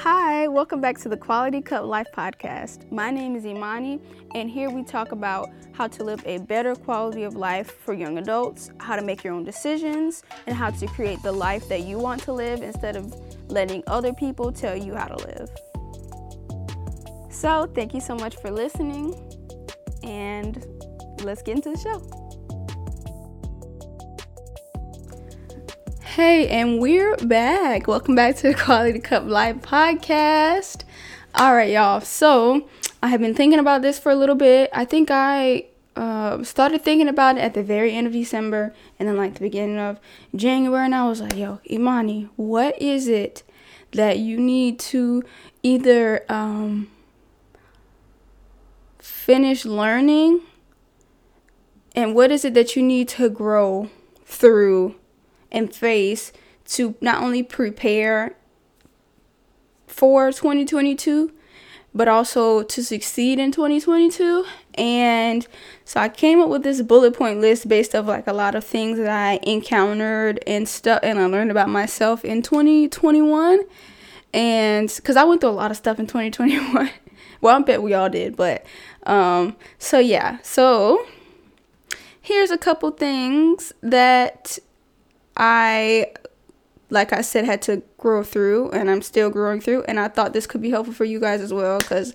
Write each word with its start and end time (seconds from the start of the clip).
Hi, 0.00 0.46
welcome 0.46 0.82
back 0.82 0.98
to 0.98 1.08
the 1.08 1.16
Quality 1.16 1.62
Cup 1.62 1.86
Life 1.86 2.08
podcast. 2.14 2.92
My 2.92 3.10
name 3.10 3.34
is 3.34 3.46
Imani, 3.46 3.98
and 4.34 4.50
here 4.50 4.68
we 4.68 4.84
talk 4.84 5.12
about 5.12 5.48
how 5.72 5.88
to 5.88 6.04
live 6.04 6.22
a 6.26 6.36
better 6.36 6.74
quality 6.74 7.22
of 7.22 7.34
life 7.34 7.78
for 7.80 7.94
young 7.94 8.18
adults, 8.18 8.70
how 8.78 8.96
to 8.96 9.02
make 9.02 9.24
your 9.24 9.32
own 9.32 9.42
decisions, 9.42 10.22
and 10.46 10.54
how 10.54 10.68
to 10.70 10.86
create 10.88 11.22
the 11.22 11.32
life 11.32 11.66
that 11.70 11.84
you 11.84 11.98
want 11.98 12.22
to 12.24 12.32
live 12.34 12.62
instead 12.62 12.94
of 12.94 13.14
letting 13.50 13.82
other 13.86 14.12
people 14.12 14.52
tell 14.52 14.76
you 14.76 14.94
how 14.94 15.06
to 15.06 15.16
live. 15.26 15.50
So, 17.30 17.66
thank 17.74 17.94
you 17.94 18.00
so 18.02 18.14
much 18.14 18.36
for 18.36 18.50
listening, 18.50 19.14
and 20.02 20.62
let's 21.22 21.40
get 21.40 21.56
into 21.56 21.70
the 21.70 21.78
show. 21.78 22.25
Hey, 26.16 26.48
and 26.48 26.80
we're 26.80 27.14
back. 27.18 27.86
Welcome 27.86 28.14
back 28.14 28.36
to 28.36 28.44
the 28.44 28.54
Quality 28.54 29.00
Cup 29.00 29.24
Live 29.26 29.56
podcast. 29.56 30.82
All 31.34 31.54
right, 31.54 31.70
y'all. 31.70 32.00
So, 32.00 32.70
I 33.02 33.08
have 33.08 33.20
been 33.20 33.34
thinking 33.34 33.58
about 33.58 33.82
this 33.82 33.98
for 33.98 34.10
a 34.10 34.14
little 34.14 34.34
bit. 34.34 34.70
I 34.72 34.86
think 34.86 35.10
I 35.10 35.66
uh, 35.94 36.42
started 36.42 36.80
thinking 36.80 37.06
about 37.06 37.36
it 37.36 37.40
at 37.40 37.52
the 37.52 37.62
very 37.62 37.92
end 37.92 38.06
of 38.06 38.14
December 38.14 38.74
and 38.98 39.06
then, 39.06 39.18
like, 39.18 39.34
the 39.34 39.40
beginning 39.40 39.76
of 39.76 40.00
January. 40.34 40.86
And 40.86 40.94
I 40.94 41.06
was 41.06 41.20
like, 41.20 41.36
yo, 41.36 41.60
Imani, 41.70 42.30
what 42.36 42.80
is 42.80 43.08
it 43.08 43.42
that 43.92 44.18
you 44.18 44.40
need 44.40 44.78
to 44.78 45.22
either 45.62 46.24
um, 46.32 46.88
finish 48.98 49.66
learning? 49.66 50.40
And 51.94 52.14
what 52.14 52.30
is 52.30 52.42
it 52.46 52.54
that 52.54 52.74
you 52.74 52.82
need 52.82 53.06
to 53.08 53.28
grow 53.28 53.90
through? 54.24 54.94
And 55.50 55.74
face 55.74 56.32
to 56.64 56.94
not 57.00 57.22
only 57.22 57.42
prepare 57.42 58.36
for 59.86 60.32
2022 60.32 61.32
but 61.94 62.08
also 62.08 62.62
to 62.62 62.84
succeed 62.84 63.38
in 63.38 63.50
2022 63.50 64.44
and 64.74 65.46
so 65.84 66.00
i 66.00 66.08
came 66.08 66.40
up 66.40 66.48
with 66.48 66.62
this 66.62 66.82
bullet 66.82 67.16
point 67.16 67.40
list 67.40 67.68
based 67.68 67.94
of 67.94 68.06
like 68.06 68.26
a 68.26 68.32
lot 68.32 68.54
of 68.54 68.64
things 68.64 68.98
that 68.98 69.08
i 69.08 69.38
encountered 69.48 70.42
and 70.46 70.68
stuff 70.68 71.00
and 71.02 71.18
i 71.18 71.26
learned 71.26 71.50
about 71.50 71.68
myself 71.68 72.24
in 72.24 72.42
2021 72.42 73.60
and 74.34 74.92
because 74.96 75.16
i 75.16 75.24
went 75.24 75.40
through 75.40 75.50
a 75.50 75.52
lot 75.52 75.70
of 75.70 75.76
stuff 75.76 75.98
in 75.98 76.06
2021 76.06 76.90
well 77.40 77.56
i 77.56 77.62
bet 77.62 77.82
we 77.82 77.94
all 77.94 78.10
did 78.10 78.36
but 78.36 78.66
um 79.06 79.56
so 79.78 79.98
yeah. 79.98 80.38
So 80.42 81.06
here's 82.20 82.50
a 82.50 82.58
couple 82.58 82.90
things 82.90 83.72
that 83.82 84.58
I 85.36 86.12
like 86.88 87.12
I 87.12 87.20
said 87.20 87.44
had 87.44 87.62
to 87.62 87.82
grow 87.98 88.22
through 88.22 88.70
and 88.70 88.90
I'm 88.90 89.02
still 89.02 89.30
growing 89.30 89.60
through 89.60 89.84
and 89.88 89.98
I 89.98 90.08
thought 90.08 90.32
this 90.32 90.46
could 90.46 90.62
be 90.62 90.70
helpful 90.70 90.94
for 90.94 91.04
you 91.04 91.18
guys 91.20 91.40
as 91.40 91.52
well 91.52 91.80
cuz 91.80 92.14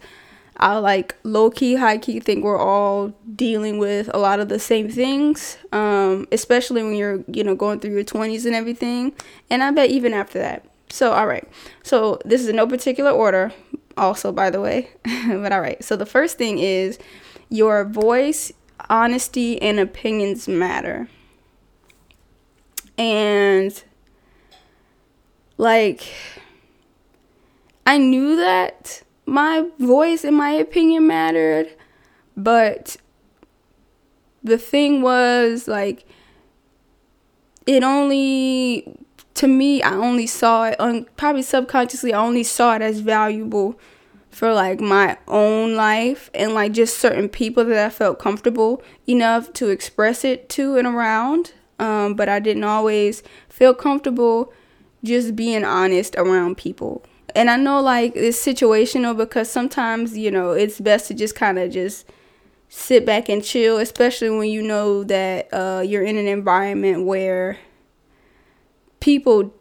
I 0.57 0.77
like 0.77 1.15
low 1.23 1.49
key 1.49 1.75
high 1.75 1.97
key 1.97 2.19
think 2.19 2.43
we're 2.43 2.57
all 2.57 3.13
dealing 3.35 3.79
with 3.79 4.09
a 4.13 4.17
lot 4.17 4.39
of 4.39 4.47
the 4.47 4.59
same 4.59 4.89
things 4.89 5.57
um, 5.71 6.27
especially 6.31 6.83
when 6.83 6.95
you're 6.95 7.23
you 7.27 7.43
know 7.43 7.55
going 7.55 7.79
through 7.79 7.91
your 7.91 8.03
20s 8.03 8.45
and 8.45 8.55
everything 8.55 9.13
and 9.49 9.63
I 9.63 9.71
bet 9.71 9.89
even 9.89 10.13
after 10.13 10.39
that. 10.39 10.65
So 10.89 11.13
all 11.13 11.27
right. 11.27 11.47
So 11.83 12.19
this 12.25 12.41
is 12.41 12.47
in 12.47 12.55
no 12.55 12.67
particular 12.67 13.11
order 13.11 13.51
also 13.97 14.31
by 14.31 14.49
the 14.49 14.61
way. 14.61 14.89
but 15.27 15.51
all 15.51 15.61
right. 15.61 15.83
So 15.83 15.95
the 15.95 16.05
first 16.05 16.37
thing 16.37 16.59
is 16.59 16.97
your 17.49 17.83
voice, 17.83 18.51
honesty 18.89 19.61
and 19.61 19.79
opinions 19.79 20.47
matter 20.47 21.09
and 22.97 23.83
like 25.57 26.13
I 27.85 27.97
knew 27.97 28.35
that 28.35 29.03
my 29.25 29.67
voice 29.79 30.23
and 30.23 30.35
my 30.35 30.51
opinion 30.51 31.07
mattered, 31.07 31.69
but 32.35 32.97
the 34.43 34.57
thing 34.57 35.01
was 35.01 35.67
like 35.67 36.05
it 37.67 37.83
only 37.83 38.97
to 39.35 39.47
me 39.47 39.81
I 39.83 39.93
only 39.93 40.27
saw 40.27 40.65
it 40.65 40.75
un, 40.79 41.05
probably 41.15 41.43
subconsciously 41.43 42.13
I 42.13 42.19
only 42.19 42.43
saw 42.43 42.75
it 42.75 42.81
as 42.81 42.99
valuable 42.99 43.79
for 44.29 44.53
like 44.53 44.79
my 44.79 45.17
own 45.27 45.75
life 45.75 46.31
and 46.33 46.53
like 46.53 46.71
just 46.71 46.97
certain 46.97 47.29
people 47.29 47.65
that 47.65 47.85
I 47.85 47.89
felt 47.89 48.17
comfortable 48.19 48.81
enough 49.07 49.53
to 49.53 49.69
express 49.69 50.23
it 50.23 50.49
to 50.49 50.77
and 50.77 50.87
around 50.87 51.53
um, 51.81 52.13
but 52.13 52.29
I 52.29 52.39
didn't 52.39 52.63
always 52.63 53.23
feel 53.49 53.73
comfortable 53.73 54.53
just 55.03 55.35
being 55.35 55.65
honest 55.65 56.15
around 56.15 56.57
people. 56.57 57.03
And 57.33 57.49
I 57.49 57.57
know 57.57 57.81
like 57.81 58.13
it's 58.15 58.37
situational 58.37 59.17
because 59.17 59.49
sometimes, 59.49 60.15
you 60.15 60.29
know, 60.29 60.51
it's 60.51 60.79
best 60.79 61.07
to 61.07 61.15
just 61.15 61.35
kind 61.35 61.57
of 61.57 61.71
just 61.71 62.07
sit 62.69 63.03
back 63.05 63.29
and 63.29 63.43
chill, 63.43 63.77
especially 63.77 64.29
when 64.29 64.49
you 64.49 64.61
know 64.61 65.03
that 65.05 65.51
uh, 65.51 65.81
you're 65.85 66.03
in 66.03 66.17
an 66.17 66.27
environment 66.27 67.05
where 67.05 67.57
people 68.99 69.51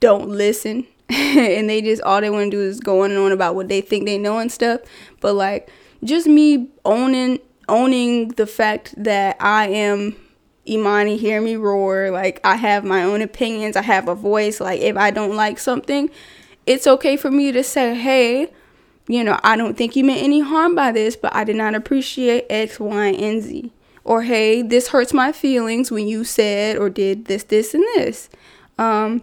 don't 0.00 0.30
listen 0.30 0.86
and 1.10 1.68
they 1.68 1.82
just 1.82 2.00
all 2.02 2.22
they 2.22 2.30
want 2.30 2.50
to 2.50 2.56
do 2.56 2.62
is 2.62 2.80
go 2.80 3.02
on 3.02 3.10
and 3.10 3.20
on 3.20 3.32
about 3.32 3.54
what 3.54 3.68
they 3.68 3.82
think 3.82 4.06
they 4.06 4.16
know 4.16 4.38
and 4.38 4.50
stuff. 4.50 4.80
But 5.20 5.34
like 5.34 5.68
just 6.02 6.26
me 6.26 6.70
owning 6.86 7.38
owning 7.68 8.28
the 8.28 8.46
fact 8.46 8.94
that 8.96 9.36
I 9.40 9.68
am 9.68 10.16
Imani 10.70 11.16
hear 11.16 11.40
me 11.40 11.56
roar. 11.56 12.10
Like 12.10 12.40
I 12.44 12.56
have 12.56 12.84
my 12.84 13.02
own 13.02 13.22
opinions. 13.22 13.76
I 13.76 13.82
have 13.82 14.08
a 14.08 14.14
voice. 14.14 14.60
Like 14.60 14.80
if 14.80 14.96
I 14.96 15.10
don't 15.10 15.34
like 15.36 15.58
something, 15.58 16.10
it's 16.66 16.86
okay 16.86 17.16
for 17.16 17.30
me 17.30 17.52
to 17.52 17.64
say, 17.64 17.94
hey, 17.94 18.52
you 19.08 19.24
know, 19.24 19.38
I 19.42 19.56
don't 19.56 19.76
think 19.76 19.96
you 19.96 20.04
meant 20.04 20.22
any 20.22 20.40
harm 20.40 20.74
by 20.74 20.92
this, 20.92 21.16
but 21.16 21.34
I 21.34 21.44
did 21.44 21.56
not 21.56 21.74
appreciate 21.74 22.46
X, 22.48 22.78
Y, 22.78 23.06
and 23.06 23.42
Z. 23.42 23.72
Or 24.04 24.22
hey, 24.22 24.62
this 24.62 24.88
hurts 24.88 25.12
my 25.12 25.32
feelings 25.32 25.90
when 25.90 26.06
you 26.06 26.24
said 26.24 26.76
or 26.76 26.88
did 26.88 27.24
this, 27.26 27.42
this, 27.44 27.74
and 27.74 27.84
this. 27.96 28.28
Um, 28.78 29.22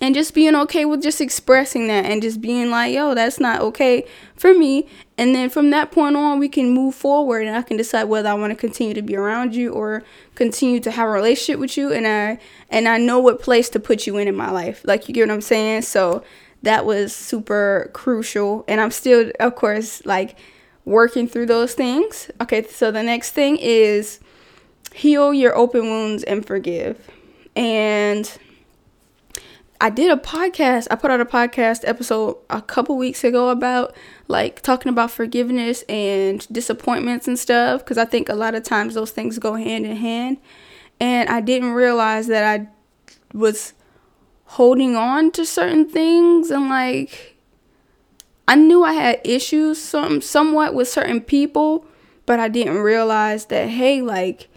and 0.00 0.14
just 0.14 0.32
being 0.32 0.54
okay 0.54 0.84
with 0.84 1.02
just 1.02 1.20
expressing 1.20 1.88
that 1.88 2.04
and 2.04 2.22
just 2.22 2.40
being 2.40 2.70
like, 2.70 2.94
yo, 2.94 3.14
that's 3.14 3.40
not 3.40 3.60
okay 3.60 4.06
for 4.36 4.54
me. 4.54 4.86
And 5.16 5.34
then 5.34 5.50
from 5.50 5.70
that 5.70 5.90
point 5.90 6.16
on, 6.16 6.38
we 6.38 6.48
can 6.48 6.70
move 6.70 6.94
forward 6.94 7.46
and 7.46 7.56
I 7.56 7.62
can 7.62 7.76
decide 7.76 8.04
whether 8.04 8.28
I 8.28 8.34
want 8.34 8.52
to 8.52 8.56
continue 8.56 8.94
to 8.94 9.02
be 9.02 9.16
around 9.16 9.56
you 9.56 9.72
or 9.72 10.04
continue 10.36 10.78
to 10.80 10.90
have 10.92 11.08
a 11.08 11.10
relationship 11.10 11.58
with 11.58 11.76
you. 11.76 11.92
And 11.92 12.06
I, 12.06 12.38
and 12.70 12.86
I 12.86 12.98
know 12.98 13.18
what 13.18 13.42
place 13.42 13.68
to 13.70 13.80
put 13.80 14.06
you 14.06 14.16
in 14.18 14.28
in 14.28 14.36
my 14.36 14.50
life. 14.50 14.82
Like, 14.84 15.08
you 15.08 15.14
get 15.14 15.26
what 15.26 15.34
I'm 15.34 15.40
saying? 15.40 15.82
So 15.82 16.22
that 16.62 16.86
was 16.86 17.14
super 17.14 17.90
crucial. 17.92 18.64
And 18.68 18.80
I'm 18.80 18.92
still, 18.92 19.32
of 19.40 19.56
course, 19.56 20.04
like 20.06 20.38
working 20.84 21.26
through 21.26 21.46
those 21.46 21.74
things. 21.74 22.30
Okay. 22.40 22.64
So 22.68 22.92
the 22.92 23.02
next 23.02 23.32
thing 23.32 23.56
is 23.56 24.20
heal 24.94 25.34
your 25.34 25.56
open 25.56 25.82
wounds 25.82 26.22
and 26.22 26.46
forgive. 26.46 27.10
And 27.56 28.38
I 29.80 29.90
did 29.90 30.10
a 30.10 30.16
podcast. 30.16 30.88
I 30.90 30.96
put 30.96 31.10
out 31.10 31.20
a 31.20 31.24
podcast 31.24 31.82
episode 31.86 32.38
a 32.50 32.60
couple 32.60 32.96
weeks 32.96 33.22
ago 33.22 33.50
about 33.50 33.94
like 34.26 34.60
talking 34.62 34.90
about 34.90 35.10
forgiveness 35.10 35.82
and 35.88 36.46
disappointments 36.48 37.28
and 37.28 37.38
stuff 37.38 37.84
because 37.84 37.96
I 37.96 38.04
think 38.04 38.28
a 38.28 38.34
lot 38.34 38.56
of 38.56 38.64
times 38.64 38.94
those 38.94 39.12
things 39.12 39.38
go 39.38 39.54
hand 39.54 39.86
in 39.86 39.96
hand. 39.96 40.38
And 40.98 41.28
I 41.28 41.40
didn't 41.40 41.72
realize 41.72 42.26
that 42.26 42.42
I 42.42 42.68
was 43.32 43.72
holding 44.46 44.96
on 44.96 45.30
to 45.32 45.46
certain 45.46 45.88
things 45.88 46.50
and 46.50 46.68
like 46.68 47.36
I 48.48 48.54
knew 48.54 48.82
I 48.82 48.94
had 48.94 49.20
issues 49.24 49.80
some 49.80 50.22
somewhat 50.22 50.74
with 50.74 50.88
certain 50.88 51.20
people, 51.20 51.84
but 52.26 52.40
I 52.40 52.48
didn't 52.48 52.78
realize 52.78 53.46
that 53.46 53.68
hey, 53.68 54.02
like 54.02 54.48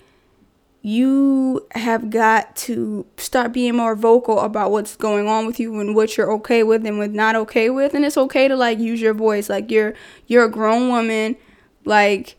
you 0.83 1.65
have 1.75 2.09
got 2.09 2.55
to 2.55 3.05
start 3.17 3.53
being 3.53 3.75
more 3.75 3.95
vocal 3.95 4.39
about 4.39 4.71
what's 4.71 4.95
going 4.95 5.27
on 5.27 5.45
with 5.45 5.59
you 5.59 5.79
and 5.79 5.95
what 5.95 6.17
you're 6.17 6.31
okay 6.31 6.63
with 6.63 6.85
and 6.85 6.97
what 6.97 7.11
not 7.11 7.35
okay 7.35 7.69
with. 7.69 7.93
And 7.93 8.03
it's 8.03 8.17
okay 8.17 8.47
to 8.47 8.55
like 8.55 8.79
use 8.79 8.99
your 8.99 9.13
voice. 9.13 9.49
Like 9.49 9.69
you're 9.69 9.93
you're 10.25 10.45
a 10.45 10.49
grown 10.49 10.89
woman. 10.89 11.37
Like 11.85 12.35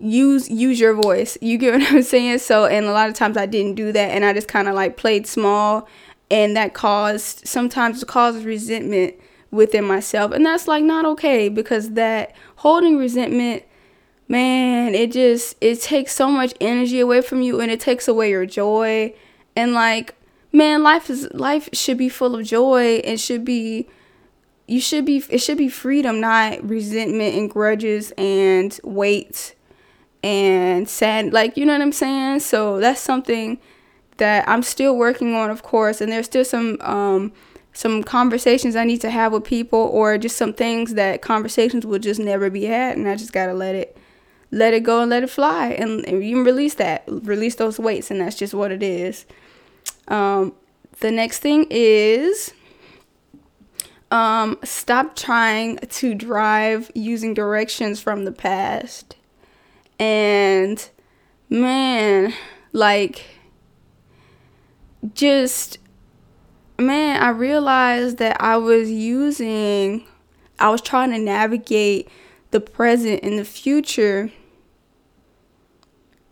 use 0.00 0.50
use 0.50 0.80
your 0.80 0.94
voice. 0.94 1.38
You 1.40 1.56
get 1.56 1.72
what 1.80 1.92
i'm 1.92 2.02
saying? 2.02 2.38
So 2.38 2.66
and 2.66 2.86
a 2.86 2.92
lot 2.92 3.08
of 3.08 3.14
times 3.14 3.36
i 3.36 3.46
didn't 3.46 3.76
do 3.76 3.92
that 3.92 4.10
and 4.10 4.24
i 4.24 4.32
just 4.32 4.48
kind 4.48 4.68
of 4.68 4.74
like 4.74 4.96
played 4.96 5.26
small. 5.26 5.88
And 6.32 6.56
that 6.56 6.74
caused 6.74 7.46
sometimes 7.46 8.02
causes 8.04 8.44
resentment 8.44 9.14
within 9.52 9.84
myself. 9.84 10.32
And 10.32 10.44
that's 10.44 10.66
like 10.66 10.82
not 10.82 11.04
okay 11.04 11.48
because 11.48 11.90
that 11.90 12.34
holding 12.56 12.96
resentment 12.96 13.62
man, 14.28 14.94
it 14.94 15.12
just 15.12 15.56
it 15.60 15.80
takes 15.80 16.14
so 16.14 16.28
much 16.30 16.54
energy 16.60 17.00
away 17.00 17.20
from 17.20 17.42
you 17.42 17.60
and 17.60 17.70
it 17.70 17.80
takes 17.80 18.08
away 18.08 18.30
your 18.30 18.46
joy. 18.46 19.14
And 19.54 19.74
like, 19.74 20.14
man, 20.52 20.82
life 20.82 21.10
is 21.10 21.28
life 21.32 21.68
should 21.72 21.98
be 21.98 22.08
full 22.08 22.36
of 22.36 22.46
joy 22.46 23.00
It 23.04 23.18
should 23.18 23.44
be 23.44 23.88
you 24.66 24.80
should 24.80 25.04
be 25.04 25.22
it 25.28 25.38
should 25.38 25.58
be 25.58 25.68
freedom, 25.68 26.20
not 26.20 26.62
resentment 26.66 27.34
and 27.34 27.50
grudges 27.50 28.12
and 28.16 28.78
weight 28.84 29.54
and 30.22 30.88
sad 30.88 31.32
like 31.32 31.56
you 31.56 31.66
know 31.66 31.72
what 31.72 31.82
I'm 31.82 31.92
saying? 31.92 32.40
So 32.40 32.80
that's 32.80 33.00
something 33.00 33.58
that 34.18 34.48
I'm 34.48 34.62
still 34.62 34.96
working 34.96 35.34
on 35.34 35.50
of 35.50 35.62
course 35.62 36.00
and 36.00 36.12
there's 36.12 36.26
still 36.26 36.44
some 36.44 36.78
um 36.80 37.32
some 37.72 38.02
conversations 38.02 38.76
I 38.76 38.84
need 38.84 39.00
to 39.00 39.10
have 39.10 39.32
with 39.32 39.44
people 39.44 39.78
or 39.78 40.18
just 40.18 40.36
some 40.36 40.52
things 40.52 40.94
that 40.94 41.22
conversations 41.22 41.86
will 41.86 41.98
just 41.98 42.20
never 42.20 42.50
be 42.50 42.64
had 42.64 42.96
and 42.96 43.08
I 43.08 43.16
just 43.16 43.32
got 43.32 43.46
to 43.46 43.54
let 43.54 43.74
it 43.74 43.96
let 44.52 44.74
it 44.74 44.84
go 44.84 45.00
and 45.00 45.10
let 45.10 45.24
it 45.24 45.30
fly. 45.30 45.68
And, 45.70 46.06
and 46.06 46.24
you 46.24 46.36
can 46.36 46.44
release 46.44 46.74
that 46.74 47.02
release 47.06 47.56
those 47.56 47.78
weights 47.78 48.10
and 48.10 48.20
that's 48.20 48.36
just 48.36 48.54
what 48.54 48.70
it 48.70 48.82
is. 48.82 49.26
Um, 50.06 50.54
the 51.00 51.10
next 51.10 51.40
thing 51.40 51.66
is 51.70 52.52
um, 54.10 54.58
stop 54.62 55.16
trying 55.16 55.78
to 55.78 56.14
drive 56.14 56.90
using 56.94 57.34
directions 57.34 58.00
from 58.00 58.24
the 58.24 58.32
past. 58.32 59.16
And 59.98 60.88
man 61.48 62.32
like 62.72 63.24
just 65.14 65.78
man, 66.78 67.22
I 67.22 67.30
realized 67.30 68.18
that 68.18 68.40
I 68.40 68.56
was 68.56 68.90
using, 68.90 70.06
I 70.58 70.70
was 70.70 70.80
trying 70.80 71.10
to 71.10 71.18
navigate 71.18 72.08
the 72.50 72.60
present 72.60 73.20
and 73.22 73.38
the 73.38 73.44
future 73.44 74.30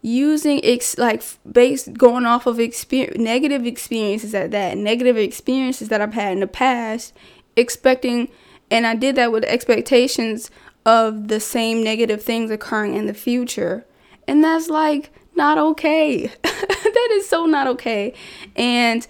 using 0.03 0.65
ex 0.65 0.97
like 0.97 1.23
based 1.51 1.93
going 1.95 2.25
off 2.25 2.47
of 2.47 2.59
experience 2.59 3.19
negative 3.19 3.67
experiences 3.67 4.35
at 4.35 4.51
that 4.51 4.79
negative 4.79 5.17
experiences 5.17 5.89
that 5.89 6.01
I've 6.01 6.15
had 6.15 6.33
in 6.33 6.41
the 6.41 6.47
past 6.47 7.13
expecting 7.57 8.29
and 8.71 8.87
I 8.87 8.95
did 8.95 9.17
that 9.17 9.33
with 9.33 9.45
expectations 9.45 10.51
of 10.87 11.29
the 11.29 11.41
same 11.41 11.85
negative 11.85 12.23
things 12.23 12.51
occurring 12.51 12.95
in 12.95 13.07
the 13.07 13.15
future 13.15 13.85
and 14.27 14.43
that's 14.43 14.71
like 14.71 15.11
not 15.37 15.59
okay 15.59 16.27
that 16.43 17.09
is 17.13 17.29
so 17.29 17.45
not 17.45 17.67
okay 17.67 18.15
and 18.57 19.07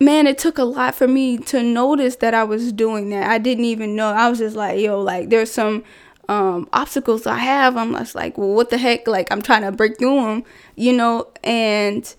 man, 0.00 0.26
it 0.26 0.38
took 0.38 0.58
a 0.58 0.64
lot 0.64 0.94
for 0.94 1.08
me 1.08 1.38
to 1.38 1.62
notice 1.62 2.16
that 2.16 2.34
I 2.34 2.44
was 2.44 2.72
doing 2.72 3.10
that. 3.10 3.28
I 3.28 3.38
didn't 3.38 3.64
even 3.64 3.96
know. 3.96 4.10
I 4.10 4.28
was 4.28 4.38
just 4.38 4.56
like, 4.56 4.80
yo, 4.80 5.00
like 5.00 5.28
there's 5.30 5.50
some 5.50 5.84
um, 6.28 6.68
obstacles 6.72 7.26
I 7.26 7.38
have. 7.38 7.76
I'm 7.76 7.94
just 7.94 8.14
like, 8.14 8.36
well, 8.38 8.54
what 8.54 8.70
the 8.70 8.78
heck? 8.78 9.06
Like 9.08 9.30
I'm 9.32 9.42
trying 9.42 9.62
to 9.62 9.72
break 9.72 9.98
through 9.98 10.22
them, 10.22 10.44
you 10.76 10.92
know, 10.92 11.28
and 11.42 12.14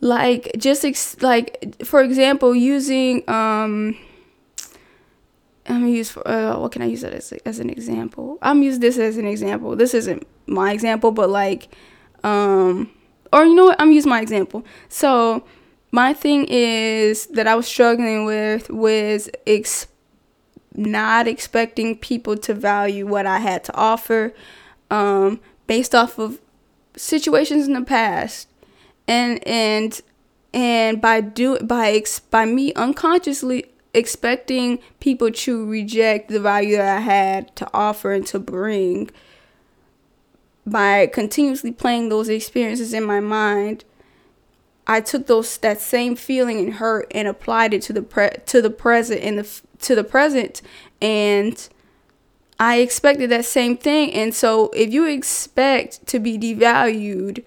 like 0.00 0.52
just 0.56 0.84
ex- 0.84 1.20
like 1.22 1.84
for 1.84 2.02
example, 2.02 2.54
using 2.54 3.28
um. 3.28 3.96
I'm 5.66 5.80
gonna 5.80 5.92
use 5.92 6.16
uh, 6.16 6.56
what 6.56 6.72
can 6.72 6.80
I 6.80 6.86
use 6.86 7.02
that 7.02 7.12
as, 7.12 7.30
as 7.44 7.58
an 7.58 7.68
example? 7.68 8.38
I'm 8.40 8.62
use 8.62 8.78
this 8.78 8.96
as 8.96 9.18
an 9.18 9.26
example. 9.26 9.76
This 9.76 9.92
isn't 9.92 10.26
my 10.46 10.72
example, 10.72 11.12
but 11.12 11.28
like, 11.28 11.68
um, 12.24 12.90
or 13.34 13.44
you 13.44 13.54
know 13.54 13.66
what? 13.66 13.78
I'm 13.78 13.92
using 13.92 14.08
my 14.08 14.22
example. 14.22 14.64
So 14.88 15.44
my 15.90 16.14
thing 16.14 16.46
is 16.48 17.26
that 17.28 17.46
I 17.46 17.54
was 17.54 17.66
struggling 17.66 18.24
with 18.24 18.70
was 18.70 19.28
ex- 19.46 19.88
not 20.74 21.26
expecting 21.26 21.96
people 21.96 22.36
to 22.36 22.54
value 22.54 23.06
what 23.06 23.26
I 23.26 23.38
had 23.38 23.64
to 23.64 23.74
offer 23.74 24.32
um, 24.90 25.40
based 25.66 25.94
off 25.94 26.18
of 26.18 26.40
situations 26.96 27.66
in 27.66 27.74
the 27.74 27.82
past. 27.82 28.48
And 29.06 29.46
and 29.46 30.00
and 30.52 31.00
by 31.00 31.20
do 31.20 31.58
by 31.60 31.92
ex- 31.92 32.20
by 32.20 32.44
me 32.44 32.72
unconsciously 32.74 33.66
expecting 33.94 34.78
people 35.00 35.30
to 35.30 35.66
reject 35.66 36.28
the 36.28 36.40
value 36.40 36.76
that 36.76 36.98
I 36.98 37.00
had 37.00 37.54
to 37.56 37.68
offer 37.72 38.12
and 38.12 38.26
to 38.28 38.38
bring 38.38 39.10
by 40.66 41.06
continuously 41.06 41.72
playing 41.72 42.08
those 42.08 42.28
experiences 42.28 42.92
in 42.92 43.04
my 43.04 43.20
mind 43.20 43.84
I 44.88 45.02
took 45.02 45.26
those 45.26 45.58
that 45.58 45.80
same 45.80 46.16
feeling 46.16 46.58
and 46.58 46.74
hurt 46.74 47.06
and 47.10 47.28
applied 47.28 47.74
it 47.74 47.82
to 47.82 47.92
the 47.92 48.02
pre- 48.02 48.30
to 48.46 48.62
the 48.62 48.70
present 48.70 49.20
and 49.22 49.38
the 49.38 49.60
to 49.80 49.94
the 49.94 50.02
present. 50.02 50.62
And 51.00 51.68
I 52.58 52.78
expected 52.78 53.30
that 53.30 53.44
same 53.44 53.76
thing. 53.76 54.12
And 54.14 54.34
so 54.34 54.70
if 54.70 54.92
you 54.92 55.06
expect 55.06 56.06
to 56.08 56.18
be 56.18 56.38
devalued 56.38 57.44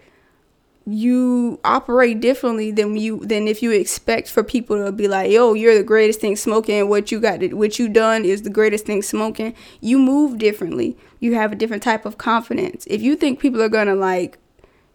you 0.88 1.60
operate 1.64 2.20
differently 2.20 2.72
than 2.72 2.98
you 2.98 3.20
than 3.20 3.48
if 3.48 3.62
you 3.62 3.72
expect 3.72 4.30
for 4.30 4.44
people 4.44 4.84
to 4.84 4.92
be 4.92 5.08
like 5.08 5.30
yo 5.30 5.54
you're 5.54 5.78
the 5.78 5.84
greatest 5.84 6.20
thing 6.20 6.36
smoking. 6.36 6.90
What 6.90 7.12
you 7.12 7.20
got 7.20 7.40
to, 7.42 7.54
what 7.54 7.78
you 7.78 7.88
done 7.88 8.26
is 8.26 8.42
the 8.42 8.50
greatest 8.50 8.86
thing 8.88 9.02
smoking. 9.02 9.54
You 9.80 10.00
move 10.00 10.40
differently. 10.40 10.98
You 11.20 11.36
have 11.36 11.52
a 11.52 11.56
different 11.56 11.84
type 11.84 12.06
of 12.06 12.18
confidence. 12.18 12.88
If 12.88 13.02
you 13.02 13.16
think 13.16 13.40
people 13.40 13.62
are 13.62 13.70
gonna 13.70 13.96
like 13.96 14.40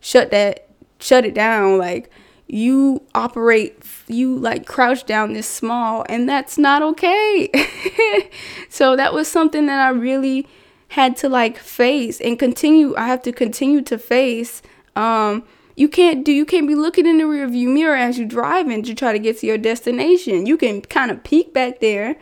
shut 0.01 0.31
that 0.33 0.69
shut 0.99 1.25
it 1.25 1.35
down 1.35 1.79
like 1.79 2.11
you 2.49 3.03
operate 3.15 3.83
you 4.07 4.37
like 4.39 4.67
crouch 4.67 5.05
down 5.05 5.33
this 5.33 5.49
small 5.49 6.05
and 6.09 6.29
that's 6.29 6.59
not 6.59 6.83
okay. 6.83 7.51
So 8.69 8.95
that 8.97 9.15
was 9.15 9.27
something 9.29 9.67
that 9.67 9.81
i 9.81 9.89
really 9.89 10.47
had 10.89 11.17
to 11.17 11.29
like 11.29 11.57
face 11.57 12.21
and 12.21 12.39
continue 12.39 12.95
i 12.97 13.07
have 13.07 13.23
to 13.23 13.33
continue 13.33 13.83
to 13.83 13.99
face. 13.99 14.63
Um 14.95 15.45
you 15.77 15.89
can't 15.89 16.25
do 16.25 16.33
you 16.33 16.45
can't 16.45 16.69
be 16.69 16.75
looking 16.75 17.07
in 17.07 17.19
the 17.19 17.25
rearview 17.25 17.73
mirror 17.73 17.97
as 17.97 18.19
you're 18.19 18.29
driving 18.29 18.83
to 18.85 18.95
try 18.95 19.13
to 19.13 19.19
get 19.19 19.39
to 19.39 19.47
your 19.47 19.59
destination. 19.59 20.47
You 20.47 20.57
can 20.57 20.83
kind 20.83 21.11
of 21.11 21.25
peek 21.25 21.53
back 21.53 21.81
there. 21.81 22.17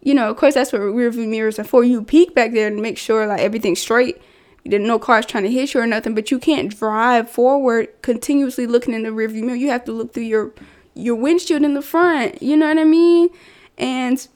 You 0.00 0.14
know 0.14 0.30
of 0.30 0.36
course 0.36 0.54
that's 0.54 0.72
what 0.72 0.82
rearview 0.82 1.28
mirrors 1.28 1.58
are 1.58 1.64
for. 1.64 1.84
You 1.84 2.02
peek 2.02 2.34
back 2.34 2.52
there 2.52 2.68
to 2.70 2.76
make 2.76 2.98
sure 2.98 3.26
like 3.26 3.40
everything's 3.40 3.80
straight 3.80 4.20
no 4.64 4.98
car's 4.98 5.26
trying 5.26 5.44
to 5.44 5.50
hit 5.50 5.74
you 5.74 5.80
or 5.80 5.86
nothing, 5.86 6.14
but 6.14 6.30
you 6.30 6.38
can't 6.38 6.76
drive 6.76 7.30
forward 7.30 7.88
continuously 8.02 8.66
looking 8.66 8.94
in 8.94 9.02
the 9.02 9.10
rearview 9.10 9.42
mirror. 9.42 9.56
You 9.56 9.70
have 9.70 9.84
to 9.84 9.92
look 9.92 10.12
through 10.12 10.24
your 10.24 10.52
your 10.94 11.14
windshield 11.14 11.62
in 11.62 11.74
the 11.74 11.82
front. 11.82 12.42
You 12.42 12.56
know 12.56 12.68
what 12.68 12.78
I 12.78 12.84
mean? 12.84 13.30
And 13.78 14.26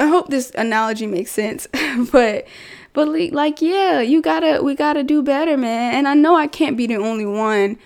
I 0.00 0.08
hope 0.08 0.28
this 0.28 0.50
analogy 0.56 1.06
makes 1.06 1.30
sense. 1.30 1.68
but 2.12 2.46
but 2.92 3.08
like 3.08 3.62
yeah, 3.62 4.00
you 4.00 4.20
gotta 4.20 4.62
we 4.62 4.74
gotta 4.74 5.02
do 5.02 5.22
better, 5.22 5.56
man. 5.56 5.94
And 5.94 6.08
I 6.08 6.14
know 6.14 6.36
I 6.36 6.46
can't 6.46 6.76
be 6.76 6.86
the 6.86 6.96
only 6.96 7.26
one 7.26 7.78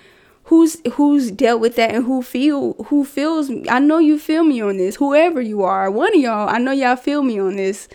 who's 0.45 0.81
who's 0.93 1.29
dealt 1.29 1.61
with 1.61 1.75
that 1.75 1.93
and 1.93 2.05
who 2.05 2.21
feel 2.21 2.73
who 2.85 3.05
feels 3.05 3.51
I 3.69 3.79
know 3.79 3.99
you 3.99 4.17
feel 4.17 4.43
me 4.43 4.61
on 4.61 4.77
this. 4.77 4.95
Whoever 4.95 5.41
you 5.41 5.63
are, 5.63 5.91
one 5.91 6.15
of 6.15 6.19
y'all, 6.21 6.49
I 6.49 6.57
know 6.57 6.71
y'all 6.71 6.95
feel 6.95 7.21
me 7.21 7.39
on 7.39 7.57
this 7.57 7.87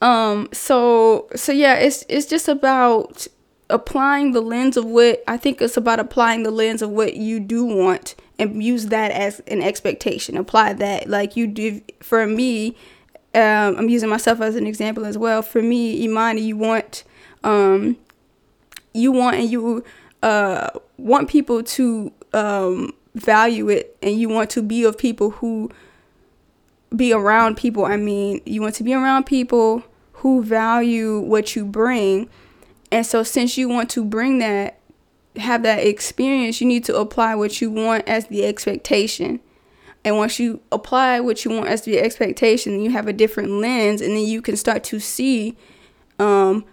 um, 0.00 0.48
so 0.52 1.28
so 1.34 1.52
yeah, 1.52 1.74
it's 1.74 2.04
it's 2.08 2.26
just 2.26 2.48
about 2.48 3.26
applying 3.70 4.32
the 4.32 4.40
lens 4.40 4.76
of 4.76 4.84
what 4.84 5.22
I 5.26 5.36
think 5.36 5.60
it's 5.60 5.76
about 5.76 6.00
applying 6.00 6.42
the 6.42 6.50
lens 6.50 6.82
of 6.82 6.90
what 6.90 7.16
you 7.16 7.40
do 7.40 7.64
want 7.64 8.14
and 8.38 8.62
use 8.62 8.86
that 8.86 9.10
as 9.10 9.40
an 9.40 9.62
expectation. 9.62 10.36
Apply 10.36 10.72
that 10.74 11.08
like 11.08 11.36
you 11.36 11.46
do 11.46 11.80
for 12.00 12.26
me. 12.26 12.76
Um, 13.34 13.76
I'm 13.76 13.88
using 13.88 14.08
myself 14.08 14.40
as 14.40 14.56
an 14.56 14.66
example 14.66 15.04
as 15.04 15.18
well. 15.18 15.42
For 15.42 15.62
me, 15.62 16.02
Imani, 16.04 16.40
you 16.42 16.56
want 16.56 17.04
um, 17.44 17.96
you 18.94 19.12
want 19.12 19.36
and 19.36 19.50
you 19.50 19.84
uh, 20.22 20.70
want 20.96 21.28
people 21.28 21.62
to 21.62 22.12
um, 22.32 22.94
value 23.14 23.68
it, 23.68 23.96
and 24.02 24.18
you 24.18 24.28
want 24.28 24.50
to 24.50 24.62
be 24.62 24.84
of 24.84 24.96
people 24.96 25.30
who 25.30 25.70
be 26.94 27.12
around 27.12 27.56
people. 27.56 27.84
I 27.84 27.96
mean, 27.96 28.40
you 28.46 28.62
want 28.62 28.74
to 28.76 28.84
be 28.84 28.94
around 28.94 29.24
people 29.24 29.82
who 30.12 30.42
value 30.42 31.20
what 31.20 31.54
you 31.54 31.64
bring. 31.64 32.28
And 32.90 33.04
so, 33.04 33.22
since 33.22 33.56
you 33.58 33.68
want 33.68 33.90
to 33.90 34.04
bring 34.04 34.38
that, 34.38 34.80
have 35.36 35.62
that 35.62 35.86
experience, 35.86 36.60
you 36.60 36.66
need 36.66 36.84
to 36.84 36.96
apply 36.96 37.34
what 37.34 37.60
you 37.60 37.70
want 37.70 38.08
as 38.08 38.26
the 38.26 38.44
expectation. 38.44 39.40
And 40.04 40.16
once 40.16 40.38
you 40.38 40.60
apply 40.72 41.20
what 41.20 41.44
you 41.44 41.50
want 41.50 41.68
as 41.68 41.82
the 41.82 41.98
expectation, 41.98 42.80
you 42.80 42.90
have 42.90 43.06
a 43.06 43.12
different 43.12 43.50
lens, 43.50 44.00
and 44.00 44.16
then 44.16 44.26
you 44.26 44.40
can 44.40 44.56
start 44.56 44.84
to 44.84 45.00
see 45.00 45.56
um, 46.18 46.64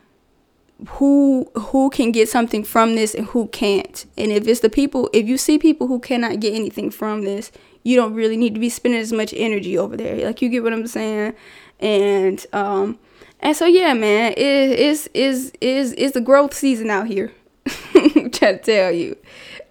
who 0.87 1.49
who 1.55 1.89
can 1.89 2.11
get 2.11 2.29
something 2.29 2.63
from 2.63 2.95
this 2.95 3.13
and 3.13 3.27
who 3.27 3.47
can't. 3.47 4.05
And 4.17 4.31
if 4.31 4.47
it's 4.47 4.61
the 4.61 4.69
people, 4.69 5.09
if 5.13 5.27
you 5.27 5.37
see 5.37 5.57
people 5.57 5.87
who 5.87 5.99
cannot 5.99 6.39
get 6.39 6.53
anything 6.53 6.91
from 6.91 7.23
this, 7.23 7.51
you 7.85 7.95
don't 7.95 8.15
really 8.15 8.35
need 8.35 8.55
to 8.55 8.59
be 8.59 8.69
spending 8.69 8.99
as 8.99 9.13
much 9.13 9.31
energy 9.37 9.77
over 9.77 9.95
there. 9.95 10.25
Like 10.25 10.41
you 10.41 10.49
get 10.49 10.63
what 10.63 10.73
I'm 10.73 10.87
saying? 10.87 11.35
And 11.79 12.43
um, 12.51 12.97
and 13.39 13.55
so 13.55 13.65
yeah, 13.67 13.93
man, 13.93 14.33
it 14.33 14.39
is 14.39 15.07
is 15.13 15.53
is 15.61 15.93
is 15.93 16.13
the 16.13 16.19
growth 16.19 16.53
season 16.53 16.89
out 16.89 17.07
here. 17.07 17.31
trying 17.93 18.31
to 18.31 18.57
tell 18.57 18.91
you. 18.91 19.15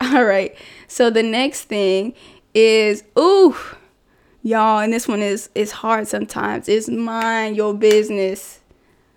All 0.00 0.24
right. 0.24 0.56
So 0.86 1.10
the 1.10 1.24
next 1.24 1.64
thing 1.64 2.14
is 2.54 3.02
ooh, 3.18 3.56
y'all, 4.42 4.78
and 4.78 4.92
this 4.92 5.08
one 5.08 5.20
is 5.20 5.50
is 5.56 5.72
hard 5.72 6.06
sometimes. 6.06 6.68
Is 6.68 6.88
mind 6.88 7.56
your 7.56 7.74
business. 7.74 8.60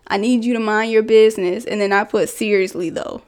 I 0.08 0.18
need 0.18 0.44
you 0.44 0.54
to 0.54 0.60
mind 0.60 0.92
your 0.92 1.04
business, 1.04 1.66
and 1.66 1.80
then 1.80 1.94
I 1.94 2.04
put 2.04 2.30
seriously 2.30 2.90
though. 2.90 3.22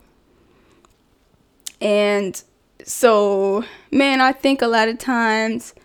And 1.80 2.42
so, 2.90 3.64
man, 3.92 4.20
I 4.20 4.32
think 4.32 4.64
a 4.64 4.68
lot 4.68 4.88
of 4.88 4.98
times 4.98 5.76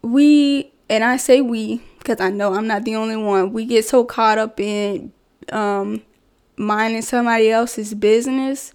we, 0.00 0.72
and 0.88 1.04
I 1.04 1.18
say 1.18 1.42
we 1.42 1.82
because 1.98 2.20
I 2.20 2.30
know 2.30 2.54
I'm 2.54 2.66
not 2.66 2.84
the 2.84 2.96
only 2.96 3.16
one, 3.16 3.52
we 3.52 3.66
get 3.66 3.84
so 3.84 4.02
caught 4.04 4.38
up 4.38 4.58
in 4.58 5.12
um, 5.52 6.00
minding 6.56 7.02
somebody 7.02 7.50
else's 7.50 7.92
business. 7.92 8.72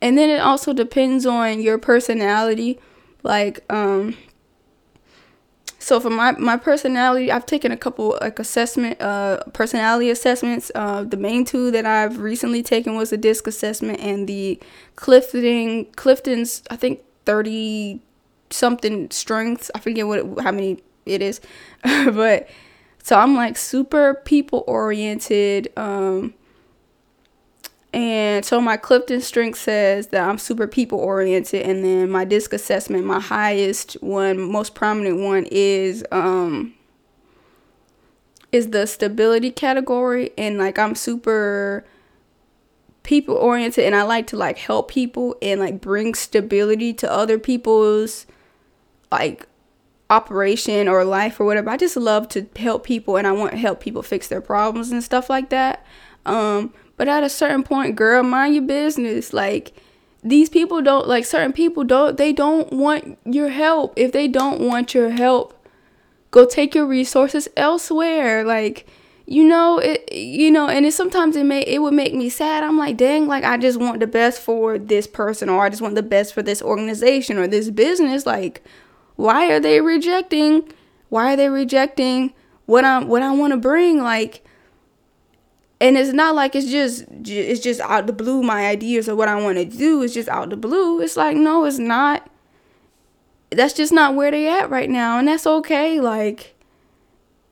And 0.00 0.16
then 0.16 0.30
it 0.30 0.38
also 0.38 0.72
depends 0.72 1.26
on 1.26 1.60
your 1.60 1.78
personality. 1.78 2.78
Like, 3.24 3.64
um, 3.68 4.16
so 5.78 6.00
for 6.00 6.10
my 6.10 6.32
my 6.32 6.56
personality, 6.56 7.30
I've 7.30 7.46
taken 7.46 7.70
a 7.70 7.76
couple 7.76 8.18
like 8.20 8.38
assessment 8.38 9.00
uh 9.00 9.44
personality 9.52 10.10
assessments. 10.10 10.72
Uh, 10.74 11.04
the 11.04 11.16
main 11.16 11.44
two 11.44 11.70
that 11.70 11.86
I've 11.86 12.18
recently 12.18 12.62
taken 12.62 12.96
was 12.96 13.10
the 13.10 13.16
DISC 13.16 13.46
assessment 13.46 14.00
and 14.00 14.28
the 14.28 14.60
Clifton 14.96 15.86
Clifton's 15.96 16.62
I 16.70 16.76
think 16.76 17.00
thirty 17.24 18.02
something 18.50 19.10
strengths. 19.10 19.70
I 19.74 19.78
forget 19.78 20.06
what 20.06 20.40
how 20.40 20.50
many 20.50 20.82
it 21.06 21.22
is, 21.22 21.40
but 21.82 22.48
so 23.02 23.16
I'm 23.16 23.36
like 23.36 23.56
super 23.56 24.14
people 24.24 24.64
oriented. 24.66 25.72
Um, 25.76 26.34
and 27.92 28.44
so 28.44 28.60
my 28.60 28.76
Clifton 28.76 29.20
strength 29.20 29.58
says 29.58 30.08
that 30.08 30.28
I'm 30.28 30.38
super 30.38 30.66
people 30.66 30.98
oriented, 30.98 31.62
and 31.62 31.84
then 31.84 32.10
my 32.10 32.24
disc 32.24 32.52
assessment, 32.52 33.04
my 33.04 33.20
highest 33.20 33.94
one, 34.02 34.40
most 34.40 34.74
prominent 34.74 35.20
one 35.20 35.46
is 35.50 36.04
um 36.12 36.74
is 38.52 38.70
the 38.70 38.86
stability 38.86 39.50
category, 39.50 40.30
and 40.36 40.58
like 40.58 40.78
I'm 40.78 40.94
super 40.94 41.84
people 43.02 43.36
oriented, 43.36 43.84
and 43.84 43.94
I 43.94 44.02
like 44.02 44.26
to 44.28 44.36
like 44.36 44.58
help 44.58 44.90
people 44.90 45.36
and 45.40 45.58
like 45.60 45.80
bring 45.80 46.14
stability 46.14 46.92
to 46.94 47.10
other 47.10 47.38
people's 47.38 48.26
like 49.10 49.46
operation 50.10 50.88
or 50.88 51.04
life 51.04 51.40
or 51.40 51.44
whatever. 51.46 51.70
I 51.70 51.76
just 51.78 51.96
love 51.96 52.28
to 52.30 52.46
help 52.56 52.84
people, 52.84 53.16
and 53.16 53.26
I 53.26 53.32
want 53.32 53.52
to 53.52 53.58
help 53.58 53.80
people 53.80 54.02
fix 54.02 54.28
their 54.28 54.42
problems 54.42 54.90
and 54.90 55.02
stuff 55.02 55.30
like 55.30 55.48
that. 55.48 55.86
Um, 56.26 56.74
but 56.98 57.08
at 57.08 57.22
a 57.22 57.30
certain 57.30 57.62
point, 57.62 57.96
girl, 57.96 58.22
mind 58.22 58.54
your 58.54 58.64
business. 58.64 59.32
Like 59.32 59.72
these 60.22 60.50
people 60.50 60.82
don't 60.82 61.08
like 61.08 61.24
certain 61.24 61.52
people 61.54 61.84
don't 61.84 62.18
they 62.18 62.32
don't 62.34 62.70
want 62.72 63.18
your 63.24 63.48
help. 63.48 63.94
If 63.96 64.12
they 64.12 64.28
don't 64.28 64.60
want 64.60 64.92
your 64.92 65.10
help, 65.10 65.54
go 66.30 66.44
take 66.44 66.74
your 66.74 66.86
resources 66.86 67.48
elsewhere. 67.56 68.44
Like 68.44 68.86
you 69.28 69.44
know 69.44 69.78
it 69.78 70.10
you 70.10 70.50
know 70.50 70.68
and 70.68 70.86
it 70.86 70.92
sometimes 70.92 71.36
it 71.36 71.44
may 71.44 71.60
it 71.60 71.82
would 71.82 71.92
make 71.92 72.14
me 72.14 72.30
sad 72.30 72.64
i'm 72.64 72.78
like 72.78 72.96
dang 72.96 73.26
like 73.26 73.44
i 73.44 73.58
just 73.58 73.78
want 73.78 74.00
the 74.00 74.06
best 74.06 74.40
for 74.40 74.78
this 74.78 75.06
person 75.06 75.50
or 75.50 75.62
i 75.62 75.68
just 75.68 75.82
want 75.82 75.94
the 75.94 76.02
best 76.02 76.32
for 76.32 76.42
this 76.42 76.62
organization 76.62 77.36
or 77.36 77.46
this 77.46 77.68
business 77.68 78.24
like 78.24 78.64
why 79.16 79.52
are 79.52 79.60
they 79.60 79.82
rejecting 79.82 80.66
why 81.10 81.34
are 81.34 81.36
they 81.36 81.50
rejecting 81.50 82.32
what 82.64 82.86
i'm 82.86 83.06
what 83.06 83.22
i 83.22 83.30
want 83.30 83.52
to 83.52 83.58
bring 83.58 84.02
like 84.02 84.42
and 85.80 85.96
it's 85.96 86.12
not 86.12 86.34
like 86.34 86.54
it's 86.54 86.70
just 86.70 87.04
it's 87.24 87.60
just 87.60 87.80
out 87.80 88.06
the 88.06 88.12
blue 88.12 88.42
my 88.42 88.66
ideas 88.66 89.06
of 89.06 89.16
what 89.16 89.28
i 89.28 89.40
want 89.40 89.56
to 89.58 89.64
do 89.64 90.02
is 90.02 90.14
just 90.14 90.28
out 90.28 90.50
the 90.50 90.56
blue. 90.56 91.00
It's 91.00 91.16
like 91.16 91.36
no 91.36 91.64
it's 91.64 91.78
not. 91.78 92.28
That's 93.50 93.72
just 93.72 93.92
not 93.92 94.14
where 94.14 94.30
they 94.30 94.48
at 94.48 94.68
right 94.68 94.90
now 94.90 95.18
and 95.18 95.28
that's 95.28 95.46
okay 95.46 96.00
like 96.00 96.54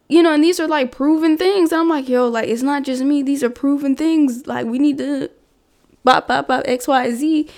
you 0.09 0.23
know 0.23 0.35
and 0.35 0.45
these 0.45 0.61
are 0.61 0.68
like 0.68 0.92
proven 0.92 1.38
things. 1.38 1.73
I'm 1.73 1.88
like 1.88 2.09
yo 2.09 2.28
like 2.28 2.49
it's 2.49 2.62
not 2.62 2.83
just 2.83 3.02
me. 3.02 3.23
These 3.23 3.42
are 3.42 3.50
proven 3.50 3.97
things. 3.97 4.47
Like 4.47 4.66
we 4.66 4.78
need 4.78 4.99
to 4.99 5.30
bop 6.04 6.28
bop 6.28 6.49
bop 6.49 6.64
xyz 6.64 7.49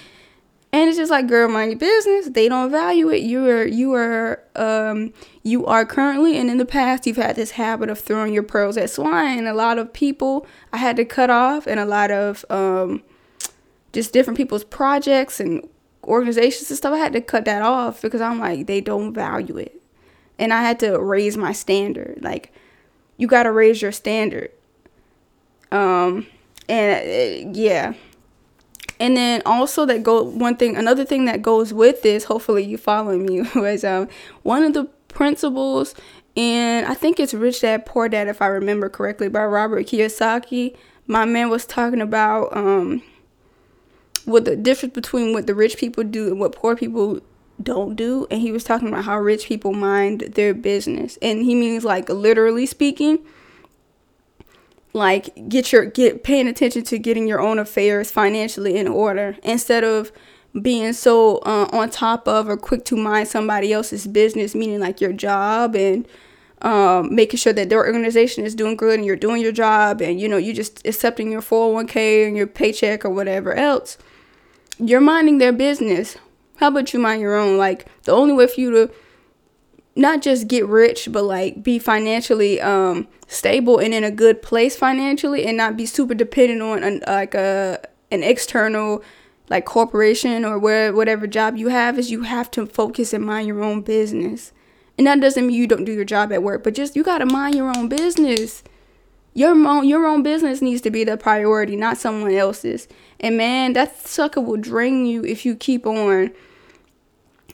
and 0.72 0.88
it's 0.88 0.98
just 0.98 1.10
like 1.10 1.26
girl 1.26 1.48
mind 1.48 1.70
your 1.70 1.78
business. 1.78 2.28
They 2.28 2.48
don't 2.48 2.70
value 2.70 3.08
it 3.08 3.22
you 3.22 3.46
are 3.48 3.64
you 3.64 3.94
are 3.94 4.42
um 4.54 5.12
you 5.42 5.64
are 5.66 5.86
currently 5.86 6.36
and 6.36 6.50
in 6.50 6.58
the 6.58 6.66
past 6.66 7.06
you've 7.06 7.16
had 7.16 7.36
this 7.36 7.52
habit 7.52 7.88
of 7.88 7.98
throwing 7.98 8.34
your 8.34 8.42
pearls 8.42 8.76
at 8.76 8.90
swine. 8.90 9.38
And 9.38 9.48
a 9.48 9.54
lot 9.54 9.78
of 9.78 9.92
people 9.92 10.46
i 10.72 10.76
had 10.76 10.96
to 10.96 11.04
cut 11.04 11.30
off 11.30 11.66
and 11.66 11.80
a 11.80 11.86
lot 11.86 12.10
of 12.10 12.44
um 12.50 13.02
just 13.92 14.12
different 14.12 14.36
people's 14.36 14.64
projects 14.64 15.40
and 15.40 15.66
organizations 16.04 16.70
and 16.70 16.76
stuff 16.76 16.92
i 16.92 16.98
had 16.98 17.14
to 17.14 17.20
cut 17.20 17.44
that 17.46 17.62
off 17.62 18.02
because 18.02 18.20
i'm 18.20 18.38
like 18.38 18.66
they 18.66 18.80
don't 18.80 19.14
value 19.14 19.56
it. 19.56 19.80
And 20.38 20.52
i 20.52 20.62
had 20.62 20.78
to 20.80 20.98
raise 21.00 21.36
my 21.36 21.52
standard. 21.52 22.18
Like 22.20 22.52
you 23.16 23.26
got 23.26 23.44
to 23.44 23.52
raise 23.52 23.80
your 23.80 23.92
standard. 23.92 24.50
Um 25.72 26.26
and 26.68 27.46
uh, 27.46 27.58
yeah 27.58 27.94
and 29.00 29.16
then 29.16 29.42
also 29.46 29.86
that 29.86 30.02
go 30.02 30.22
one 30.22 30.56
thing 30.56 30.76
another 30.76 31.04
thing 31.04 31.24
that 31.26 31.42
goes 31.42 31.72
with 31.72 32.02
this, 32.02 32.24
hopefully 32.24 32.64
you 32.64 32.78
following 32.78 33.26
me, 33.26 33.42
was 33.54 33.84
um 33.84 34.08
one 34.42 34.62
of 34.62 34.74
the 34.74 34.84
principles 35.08 35.94
and 36.36 36.86
I 36.86 36.94
think 36.94 37.18
it's 37.18 37.34
Rich 37.34 37.62
Dad 37.62 37.84
Poor 37.84 38.08
Dad 38.08 38.28
if 38.28 38.40
I 38.40 38.46
remember 38.46 38.88
correctly 38.88 39.28
by 39.28 39.44
Robert 39.44 39.86
Kiyosaki. 39.86 40.76
My 41.06 41.24
man 41.24 41.50
was 41.50 41.66
talking 41.66 42.00
about 42.00 42.56
um 42.56 43.02
what 44.24 44.44
the 44.44 44.56
difference 44.56 44.94
between 44.94 45.32
what 45.32 45.46
the 45.46 45.54
rich 45.54 45.78
people 45.78 46.04
do 46.04 46.28
and 46.28 46.38
what 46.38 46.52
poor 46.52 46.76
people 46.76 47.20
don't 47.60 47.96
do 47.96 48.26
and 48.30 48.40
he 48.40 48.52
was 48.52 48.62
talking 48.62 48.88
about 48.88 49.04
how 49.04 49.18
rich 49.18 49.46
people 49.46 49.72
mind 49.72 50.20
their 50.20 50.54
business 50.54 51.18
and 51.20 51.42
he 51.42 51.54
means 51.54 51.84
like 51.84 52.08
literally 52.08 52.66
speaking 52.66 53.18
like 54.92 55.48
get 55.48 55.72
your 55.72 55.84
get 55.84 56.22
paying 56.24 56.48
attention 56.48 56.82
to 56.82 56.98
getting 56.98 57.26
your 57.26 57.40
own 57.40 57.58
affairs 57.58 58.10
financially 58.10 58.76
in 58.76 58.88
order 58.88 59.36
instead 59.42 59.84
of 59.84 60.10
being 60.62 60.92
so 60.92 61.38
uh, 61.38 61.68
on 61.72 61.90
top 61.90 62.26
of 62.26 62.48
or 62.48 62.56
quick 62.56 62.84
to 62.84 62.96
mind 62.96 63.28
somebody 63.28 63.72
else's 63.72 64.06
business 64.06 64.54
meaning 64.54 64.80
like 64.80 65.00
your 65.00 65.12
job 65.12 65.76
and 65.76 66.08
um, 66.62 67.14
making 67.14 67.38
sure 67.38 67.52
that 67.52 67.68
their 67.68 67.86
organization 67.86 68.44
is 68.44 68.54
doing 68.54 68.76
good 68.76 68.94
and 68.94 69.04
you're 69.04 69.14
doing 69.14 69.40
your 69.40 69.52
job 69.52 70.00
and 70.00 70.20
you 70.20 70.28
know 70.28 70.38
you 70.38 70.52
just 70.52 70.84
accepting 70.86 71.30
your 71.30 71.42
401k 71.42 72.26
and 72.26 72.36
your 72.36 72.46
paycheck 72.46 73.04
or 73.04 73.10
whatever 73.10 73.54
else 73.54 73.98
you're 74.78 75.00
minding 75.00 75.38
their 75.38 75.52
business. 75.52 76.16
How 76.56 76.68
about 76.68 76.92
you 76.92 77.00
mind 77.00 77.20
your 77.20 77.36
own? 77.36 77.58
Like 77.58 77.86
the 78.04 78.12
only 78.12 78.34
way 78.34 78.46
for 78.46 78.60
you 78.60 78.70
to 78.70 78.90
not 79.98 80.22
just 80.22 80.46
get 80.46 80.64
rich, 80.66 81.08
but 81.10 81.24
like 81.24 81.62
be 81.62 81.78
financially 81.78 82.60
um, 82.60 83.08
stable 83.26 83.78
and 83.78 83.92
in 83.92 84.04
a 84.04 84.10
good 84.10 84.40
place 84.40 84.76
financially, 84.76 85.44
and 85.44 85.56
not 85.56 85.76
be 85.76 85.84
super 85.84 86.14
dependent 86.14 86.62
on 86.62 86.82
an, 86.82 87.02
like 87.06 87.34
a 87.34 87.80
an 88.10 88.22
external 88.22 89.02
like 89.50 89.64
corporation 89.64 90.44
or 90.44 90.58
where 90.58 90.92
whatever 90.92 91.26
job 91.26 91.56
you 91.56 91.68
have 91.68 91.98
is 91.98 92.10
you 92.10 92.22
have 92.22 92.50
to 92.52 92.66
focus 92.66 93.12
and 93.12 93.24
mind 93.24 93.48
your 93.48 93.62
own 93.62 93.82
business. 93.82 94.52
And 94.96 95.06
that 95.06 95.20
doesn't 95.20 95.46
mean 95.46 95.56
you 95.56 95.66
don't 95.66 95.84
do 95.84 95.92
your 95.92 96.04
job 96.04 96.32
at 96.32 96.42
work, 96.42 96.62
but 96.64 96.74
just 96.74 96.94
you 96.94 97.02
gotta 97.02 97.26
mind 97.26 97.54
your 97.54 97.76
own 97.76 97.88
business. 97.88 98.62
Your 99.34 99.50
own 99.50 99.86
your 99.86 100.06
own 100.06 100.22
business 100.22 100.62
needs 100.62 100.80
to 100.82 100.90
be 100.90 101.02
the 101.02 101.16
priority, 101.16 101.74
not 101.74 101.98
someone 101.98 102.32
else's. 102.32 102.86
And 103.18 103.36
man, 103.36 103.72
that 103.72 104.06
sucker 104.06 104.40
will 104.40 104.56
drain 104.58 105.06
you 105.06 105.24
if 105.24 105.44
you 105.44 105.56
keep 105.56 105.86
on 105.86 106.30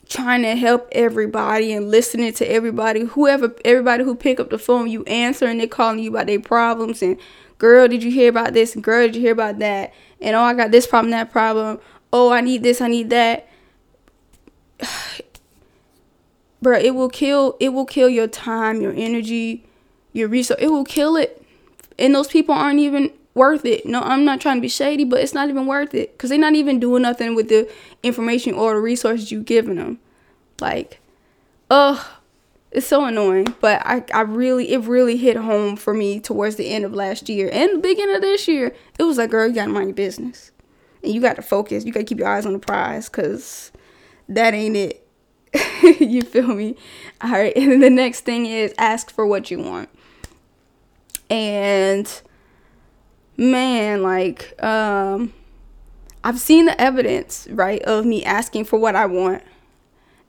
trying 0.09 0.43
to 0.43 0.55
help 0.55 0.89
everybody 0.93 1.73
and 1.73 1.91
listening 1.91 2.33
to 2.33 2.51
everybody 2.51 3.01
whoever 3.01 3.55
everybody 3.65 4.05
who 4.05 4.15
pick 4.15 4.39
up 4.39 4.51
the 4.51 4.59
phone 4.59 4.91
you 4.91 5.05
answer 5.05 5.47
and 5.47 5.61
they 5.61 5.67
calling 5.67 5.99
you 5.99 6.11
about 6.11 6.27
their 6.27 6.41
problems 6.41 7.03
and 7.03 7.19
girl 7.59 7.89
did 7.89 8.03
you 8.03 8.11
hear 8.11 8.29
about 8.29 8.53
this? 8.53 8.75
And 8.75 8.85
girl 8.85 9.07
did 9.07 9.17
you 9.17 9.23
hear 9.23 9.33
about 9.33 9.59
that? 9.61 9.95
And 10.21 10.37
oh 10.37 10.43
i 10.43 10.55
got 10.55 10.71
this 10.71 10.87
problem 10.87 11.11
that 11.13 11.33
problem. 11.33 11.81
Oh 12.13 12.31
i 12.33 12.41
need 12.41 12.63
this 12.63 12.81
i 12.81 12.89
need 12.89 13.11
that. 13.11 13.49
Bro 16.63 16.79
it 16.79 16.95
will 16.95 17.09
kill 17.09 17.57
it 17.61 17.71
will 17.71 17.87
kill 17.87 18.09
your 18.09 18.27
time 18.29 18.81
your 18.81 18.93
energy 18.97 19.65
your 20.13 20.29
resource 20.29 20.59
it 20.61 20.69
will 20.69 20.85
kill 20.85 21.17
it. 21.17 21.43
And 21.99 22.15
those 22.15 22.29
people 22.29 22.55
aren't 22.55 22.81
even 22.81 23.13
worth 23.35 23.65
it. 23.65 23.85
No, 23.85 24.01
I'm 24.01 24.25
not 24.25 24.41
trying 24.41 24.57
to 24.57 24.63
be 24.63 24.69
shady, 24.69 25.05
but 25.05 25.21
it's 25.21 25.35
not 25.35 25.49
even 25.49 25.67
worth 25.67 25.95
it 25.95 26.13
because 26.13 26.31
they're 26.31 26.39
not 26.39 26.55
even 26.55 26.79
doing 26.79 27.03
nothing 27.03 27.35
with 27.35 27.49
the 27.49 27.71
information 28.03 28.55
or 28.55 28.75
the 28.75 28.81
resources 28.81 29.31
you've 29.31 29.45
given 29.45 29.77
them. 29.77 29.99
Like, 30.61 31.01
ugh, 31.69 32.05
it's 32.71 32.87
so 32.87 33.05
annoying. 33.05 33.55
But 33.61 33.83
I, 33.85 34.05
I 34.13 34.23
really, 34.23 34.73
it 34.73 34.85
really 34.85 35.17
hit 35.17 35.37
home 35.37 35.77
for 35.77 35.95
me 35.95 36.21
towards 36.21 36.57
the 36.57 36.69
end 36.71 36.85
of 36.85 36.95
last 36.95 37.29
year 37.29 37.51
and 37.53 37.75
the 37.75 37.79
beginning 37.79 38.17
of 38.17 38.23
this 38.23 38.47
year. 38.47 38.75
It 38.99 39.03
was 39.03 39.19
like, 39.19 39.31
girl, 39.31 39.49
you 39.49 39.55
gotta 39.55 39.71
mind 39.71 39.89
your 39.89 39.95
business. 39.95 40.53
And 41.03 41.13
you 41.13 41.21
got 41.21 41.37
to 41.37 41.43
focus. 41.43 41.85
You 41.85 41.93
got 41.93 42.01
to 42.01 42.07
keep 42.07 42.19
your 42.19 42.29
eyes 42.29 42.47
on 42.47 42.55
the 42.55 42.59
prize 42.59 43.11
because 43.11 43.71
that 44.29 44.55
ain't 44.55 44.75
it. 44.75 45.07
you 46.01 46.23
feel 46.23 46.49
me? 46.49 46.77
All 47.21 47.31
right. 47.31 47.55
And 47.57 47.83
the 47.83 47.91
next 47.91 48.23
thing 48.23 48.47
is 48.47 48.73
ask 48.79 49.11
for 49.11 49.27
what 49.27 49.51
you 49.51 49.59
want. 49.59 49.91
And 51.29 52.11
man, 53.37 54.03
like, 54.03 54.55
um, 54.63 55.33
I've 56.23 56.39
seen 56.39 56.67
the 56.67 56.81
evidence, 56.81 57.47
right, 57.51 57.83
of 57.83 58.07
me 58.07 58.25
asking 58.25 58.65
for 58.65 58.79
what 58.79 58.97
I 58.97 59.07
want. 59.07 59.43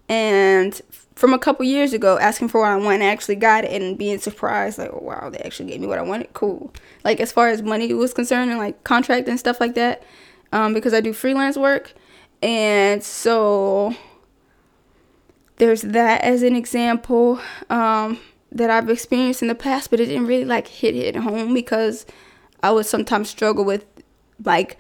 And 0.10 0.80
from 1.16 1.34
a 1.34 1.40
couple 1.40 1.66
years 1.66 1.94
ago, 1.94 2.18
asking 2.18 2.50
for 2.50 2.62
what 2.62 2.72
I 2.72 2.76
want, 2.76 2.96
and 2.96 3.04
actually 3.04 3.36
got 3.36 3.64
it 3.64 3.82
and 3.82 3.98
being 3.98 4.20
surprised, 4.20 4.78
like, 4.78 4.92
oh, 4.92 5.00
wow, 5.02 5.30
they 5.30 5.40
actually 5.40 5.70
gave 5.70 5.82
me 5.82 5.88
what 5.88 6.00
I 6.00 6.04
wanted. 6.04 6.34
Cool. 6.34 6.74
Like, 7.04 7.20
as 7.20 7.32
far 7.32 7.50
as 7.50 7.62
money 7.62 7.94
was 7.94 8.14
concerned 8.14 8.52
and 8.52 8.60
like 8.60 8.84
contract 8.84 9.28
and 9.28 9.40
stuff 9.40 9.60
like 9.60 9.76
that, 9.76 10.04
um, 10.52 10.74
because 10.74 10.94
I 10.94 11.02
do 11.02 11.14
freelance 11.14 11.58
work. 11.58 11.94
And 12.42 13.04
so 13.04 13.96
there's 15.58 15.82
that 15.82 16.22
as 16.22 16.44
an 16.44 16.56
example 16.56 17.40
um, 17.70 18.20
that 18.52 18.70
I've 18.70 18.90
experienced 18.90 19.42
in 19.42 19.48
the 19.48 19.56
past, 19.56 19.90
but 19.90 20.00
it 20.00 20.08
didn't 20.08 20.28
really 20.28 20.46
like 20.46 20.68
hit 20.68 20.96
it 20.96 21.16
home 21.16 21.54
because 21.54 22.06
I 22.66 22.72
would 22.72 22.88
sometimes 22.88 23.30
struggle 23.30 23.64
with 23.64 23.86
like 24.44 24.80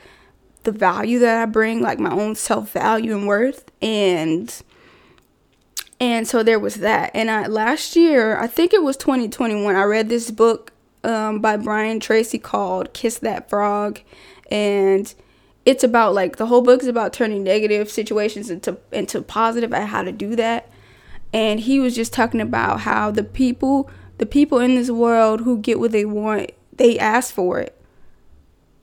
the 0.63 0.71
value 0.71 1.19
that 1.19 1.41
I 1.41 1.45
bring, 1.45 1.81
like 1.81 1.99
my 1.99 2.11
own 2.11 2.33
self 2.33 2.71
value 2.71 3.15
and 3.15 3.27
worth, 3.27 3.71
and 3.79 4.51
And 5.99 6.27
so 6.27 6.41
there 6.41 6.59
was 6.59 6.75
that. 6.75 7.11
And 7.13 7.29
I, 7.29 7.45
last 7.45 7.95
year, 7.95 8.39
I 8.39 8.47
think 8.47 8.73
it 8.73 8.81
was 8.81 8.97
2021, 8.97 9.75
I 9.75 9.83
read 9.83 10.09
this 10.09 10.31
book 10.31 10.73
um, 11.03 11.39
by 11.39 11.57
Brian 11.57 11.99
Tracy 11.99 12.39
called 12.39 12.91
Kiss 12.93 13.19
That 13.19 13.49
Frog. 13.49 14.01
And 14.49 15.13
it's 15.63 15.83
about 15.83 16.15
like 16.15 16.37
the 16.37 16.47
whole 16.47 16.61
book 16.61 16.81
is 16.81 16.87
about 16.87 17.13
turning 17.13 17.43
negative 17.43 17.91
situations 17.91 18.49
into 18.49 18.77
into 18.91 19.21
positive 19.21 19.73
and 19.73 19.87
how 19.87 20.01
to 20.01 20.11
do 20.11 20.35
that. 20.35 20.69
And 21.33 21.59
he 21.59 21.79
was 21.79 21.95
just 21.95 22.13
talking 22.13 22.41
about 22.41 22.81
how 22.81 23.11
the 23.11 23.23
people 23.23 23.91
the 24.17 24.25
people 24.25 24.59
in 24.59 24.73
this 24.73 24.89
world 24.89 25.41
who 25.41 25.59
get 25.59 25.79
what 25.79 25.91
they 25.91 26.05
want, 26.05 26.51
they 26.73 26.97
ask 26.97 27.33
for 27.33 27.59
it. 27.59 27.74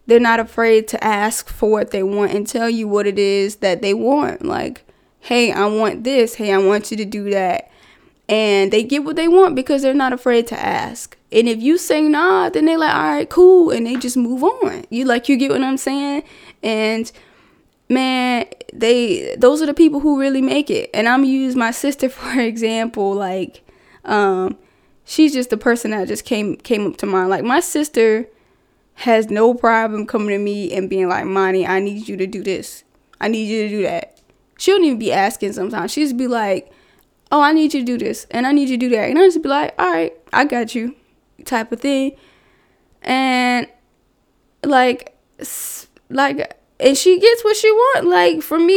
They're 0.07 0.21
not 0.21 0.41
afraid 0.41 0.89
to 0.89 1.05
ask 1.05 1.49
for 1.49 1.71
what 1.71 1.91
they 1.91 2.03
want 2.03 2.33
and 2.33 2.47
tell 2.47 2.69
you 2.69 2.89
what 2.89 3.07
it 3.07 3.19
is 3.19 3.57
that 3.57 3.83
they 3.83 3.95
want. 3.95 4.45
Like, 4.45 4.85
hey, 5.21 5.53
I 5.53 5.67
want 5.67 6.05
this. 6.05 6.35
Hey, 6.35 6.53
I 6.53 6.59
want 6.59 6.91
you 6.91 6.97
to 6.97 7.05
do 7.05 7.31
that. 7.31 7.71
And 8.29 8.73
they 8.73 8.83
get 8.83 9.05
what 9.05 9.17
they 9.17 9.29
want 9.29 9.55
because 9.55 9.83
they're 9.83 9.95
not 9.95 10.13
afraid 10.13 10.47
to 10.49 10.59
ask. 10.59 11.17
And 11.31 11.49
if 11.49 11.63
you 11.63 11.79
say 11.79 12.01
nah, 12.03 12.51
then 12.51 12.67
they're 12.67 12.79
like, 12.79 12.95
all 12.95 13.15
right, 13.15 13.29
cool, 13.29 13.71
and 13.71 13.87
they 13.87 13.97
just 13.97 14.17
move 14.17 14.43
on. 14.43 14.85
You 14.91 15.05
like 15.05 15.29
you 15.29 15.37
get 15.37 15.51
what 15.51 15.63
I'm 15.63 15.77
saying? 15.77 16.25
And 16.63 17.11
man, 17.89 18.47
they 18.73 19.35
those 19.37 19.63
are 19.63 19.67
the 19.67 19.75
people 19.75 20.01
who 20.01 20.21
really 20.21 20.43
make 20.43 20.71
it. 20.71 20.91
And 20.93 21.09
I'm 21.09 21.25
use 21.25 21.57
my 21.57 21.71
sister 21.71 22.09
for 22.11 22.41
example. 22.41 23.15
Like, 23.15 23.63
um, 24.05 24.59
she's 25.05 25.33
just 25.33 25.51
the 25.51 25.57
person 25.57 25.91
that 25.93 26.09
just 26.09 26.25
came 26.25 26.57
came 26.57 26.87
up 26.87 26.97
to 26.99 27.07
mind. 27.07 27.31
Like 27.31 27.45
my 27.45 27.61
sister 27.61 28.29
has 28.95 29.31
no 29.31 29.55
problem 29.55 30.07
coming 30.07 30.29
to 30.29 30.39
me 30.39 30.73
and 30.73 30.89
being 30.89 31.09
like, 31.09 31.25
Monty, 31.25 31.67
I 31.67 31.81
need 31.81 32.09
you 32.09 32.17
to 32.17 32.27
do 32.27 32.43
this. 32.43 32.85
I 33.21 33.29
need 33.29 33.45
you 33.45 33.63
to 33.63 33.69
do 33.69 33.83
that. 33.83 34.21
She 34.59 34.71
don't 34.71 34.85
even 34.85 34.99
be 34.99 35.13
asking 35.13 35.53
sometimes. 35.55 35.93
She 35.93 36.03
just 36.03 36.17
be 36.17 36.27
like, 36.27 36.73
Oh, 37.31 37.41
I 37.41 37.53
need 37.53 37.73
you 37.73 37.81
to 37.81 37.87
do 37.87 37.99
this 37.99 38.27
and 38.31 38.47
I 38.47 38.53
need 38.53 38.69
you 38.69 38.77
to 38.77 38.89
do 38.89 38.91
that. 38.91 39.09
And 39.09 39.19
I 39.19 39.23
just 39.23 39.43
be 39.43 39.49
like, 39.49 39.75
All 39.79 39.91
right, 39.91 40.13
I 40.33 40.45
got 40.45 40.75
you, 40.75 40.95
type 41.45 41.73
of 41.73 41.81
thing. 41.81 42.17
And 43.03 43.67
like, 44.65 45.17
like 46.09 46.59
and 46.83 46.99
she 46.99 47.19
gets 47.21 47.45
what 47.45 47.57
she 47.57 47.71
want. 47.71 48.07
Like 48.07 48.43
for 48.43 48.59
me, 48.59 48.75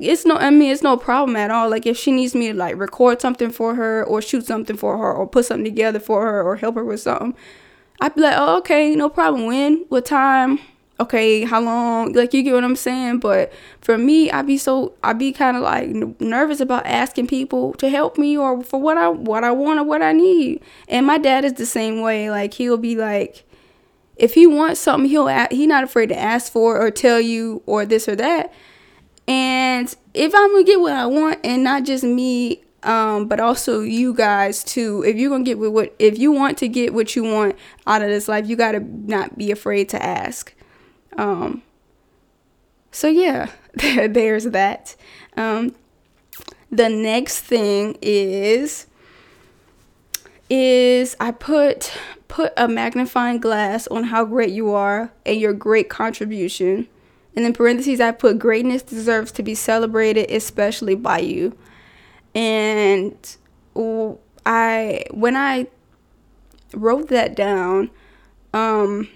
it's 0.00 0.24
no. 0.24 0.36
I 0.36 0.50
mean, 0.50 0.70
it's 0.70 0.82
no 0.82 0.96
problem 0.96 1.36
at 1.36 1.50
all. 1.50 1.68
Like 1.68 1.84
if 1.84 1.96
she 1.96 2.12
needs 2.12 2.34
me 2.34 2.48
to 2.48 2.54
like 2.54 2.76
record 2.76 3.20
something 3.20 3.50
for 3.50 3.74
her, 3.74 4.04
or 4.04 4.22
shoot 4.22 4.46
something 4.46 4.76
for 4.76 4.96
her, 4.96 5.12
or 5.12 5.26
put 5.26 5.46
something 5.46 5.64
together 5.64 5.98
for 5.98 6.22
her, 6.22 6.42
or 6.42 6.56
help 6.56 6.76
her 6.76 6.84
with 6.84 7.00
something, 7.00 7.34
I'd 8.00 8.14
be 8.14 8.22
like, 8.22 8.36
oh, 8.36 8.58
okay, 8.58 8.94
no 8.94 9.08
problem. 9.08 9.46
When? 9.46 9.84
What 9.88 10.06
time? 10.06 10.58
Okay, 10.98 11.44
how 11.44 11.60
long? 11.60 12.12
Like 12.12 12.34
you 12.34 12.42
get 12.42 12.52
what 12.52 12.64
I'm 12.64 12.76
saying. 12.76 13.20
But 13.20 13.52
for 13.80 13.96
me, 13.96 14.30
I'd 14.30 14.46
be 14.46 14.58
so 14.58 14.92
I'd 15.02 15.18
be 15.18 15.32
kind 15.32 15.56
of 15.56 15.62
like 15.62 15.88
nervous 16.20 16.60
about 16.60 16.84
asking 16.84 17.26
people 17.26 17.72
to 17.74 17.88
help 17.88 18.18
me 18.18 18.36
or 18.36 18.62
for 18.62 18.80
what 18.80 18.98
I 18.98 19.08
what 19.08 19.42
I 19.42 19.50
want 19.50 19.80
or 19.80 19.84
what 19.84 20.02
I 20.02 20.12
need. 20.12 20.62
And 20.88 21.06
my 21.06 21.16
dad 21.16 21.44
is 21.44 21.54
the 21.54 21.64
same 21.64 22.00
way. 22.02 22.30
Like 22.30 22.54
he'll 22.54 22.76
be 22.76 22.96
like 22.96 23.44
if 24.16 24.34
he 24.34 24.46
wants 24.46 24.78
something, 24.80 25.08
he'll 25.08 25.28
he 25.50 25.66
not 25.66 25.84
afraid 25.84 26.10
to 26.10 26.18
ask 26.18 26.52
for 26.52 26.78
or 26.78 26.90
tell 26.90 27.18
you 27.18 27.62
or 27.64 27.86
this 27.86 28.06
or 28.06 28.16
that. 28.16 28.52
And 29.26 29.94
if 30.12 30.34
I'm 30.34 30.52
gonna 30.52 30.64
get 30.64 30.80
what 30.80 30.92
I 30.92 31.06
want, 31.06 31.38
and 31.44 31.64
not 31.64 31.84
just 31.84 32.04
me, 32.04 32.62
um, 32.82 33.28
but 33.28 33.40
also 33.40 33.80
you 33.80 34.14
guys 34.14 34.64
too. 34.64 35.02
If 35.06 35.16
you're 35.16 35.30
gonna 35.30 35.44
get 35.44 35.58
what 35.58 35.94
if 35.98 36.18
you 36.18 36.32
want 36.32 36.58
to 36.58 36.68
get 36.68 36.94
what 36.94 37.14
you 37.14 37.24
want 37.24 37.56
out 37.86 38.02
of 38.02 38.08
this 38.08 38.28
life, 38.28 38.48
you 38.48 38.56
gotta 38.56 38.80
not 38.80 39.36
be 39.36 39.50
afraid 39.50 39.88
to 39.90 40.02
ask. 40.02 40.54
Um, 41.16 41.62
so 42.90 43.08
yeah, 43.08 43.50
there's 43.74 44.44
that. 44.44 44.96
Um, 45.36 45.74
the 46.70 46.88
next 46.88 47.40
thing 47.40 47.98
is 48.00 48.86
is 50.48 51.16
I 51.20 51.30
put 51.30 51.92
put 52.28 52.52
a 52.56 52.68
magnifying 52.68 53.40
glass 53.40 53.86
on 53.88 54.04
how 54.04 54.24
great 54.24 54.50
you 54.50 54.72
are 54.72 55.12
and 55.26 55.40
your 55.40 55.52
great 55.52 55.88
contribution. 55.88 56.88
And 57.36 57.44
in 57.44 57.52
parentheses, 57.52 58.00
I 58.00 58.12
put 58.12 58.38
greatness 58.38 58.82
deserves 58.82 59.32
to 59.32 59.42
be 59.42 59.54
celebrated, 59.54 60.30
especially 60.30 60.94
by 60.94 61.20
you. 61.20 61.56
And 62.34 63.36
I, 64.46 65.04
when 65.10 65.36
I 65.36 65.66
wrote 66.72 67.08
that 67.08 67.34
down, 67.34 67.90
um, 68.52 69.08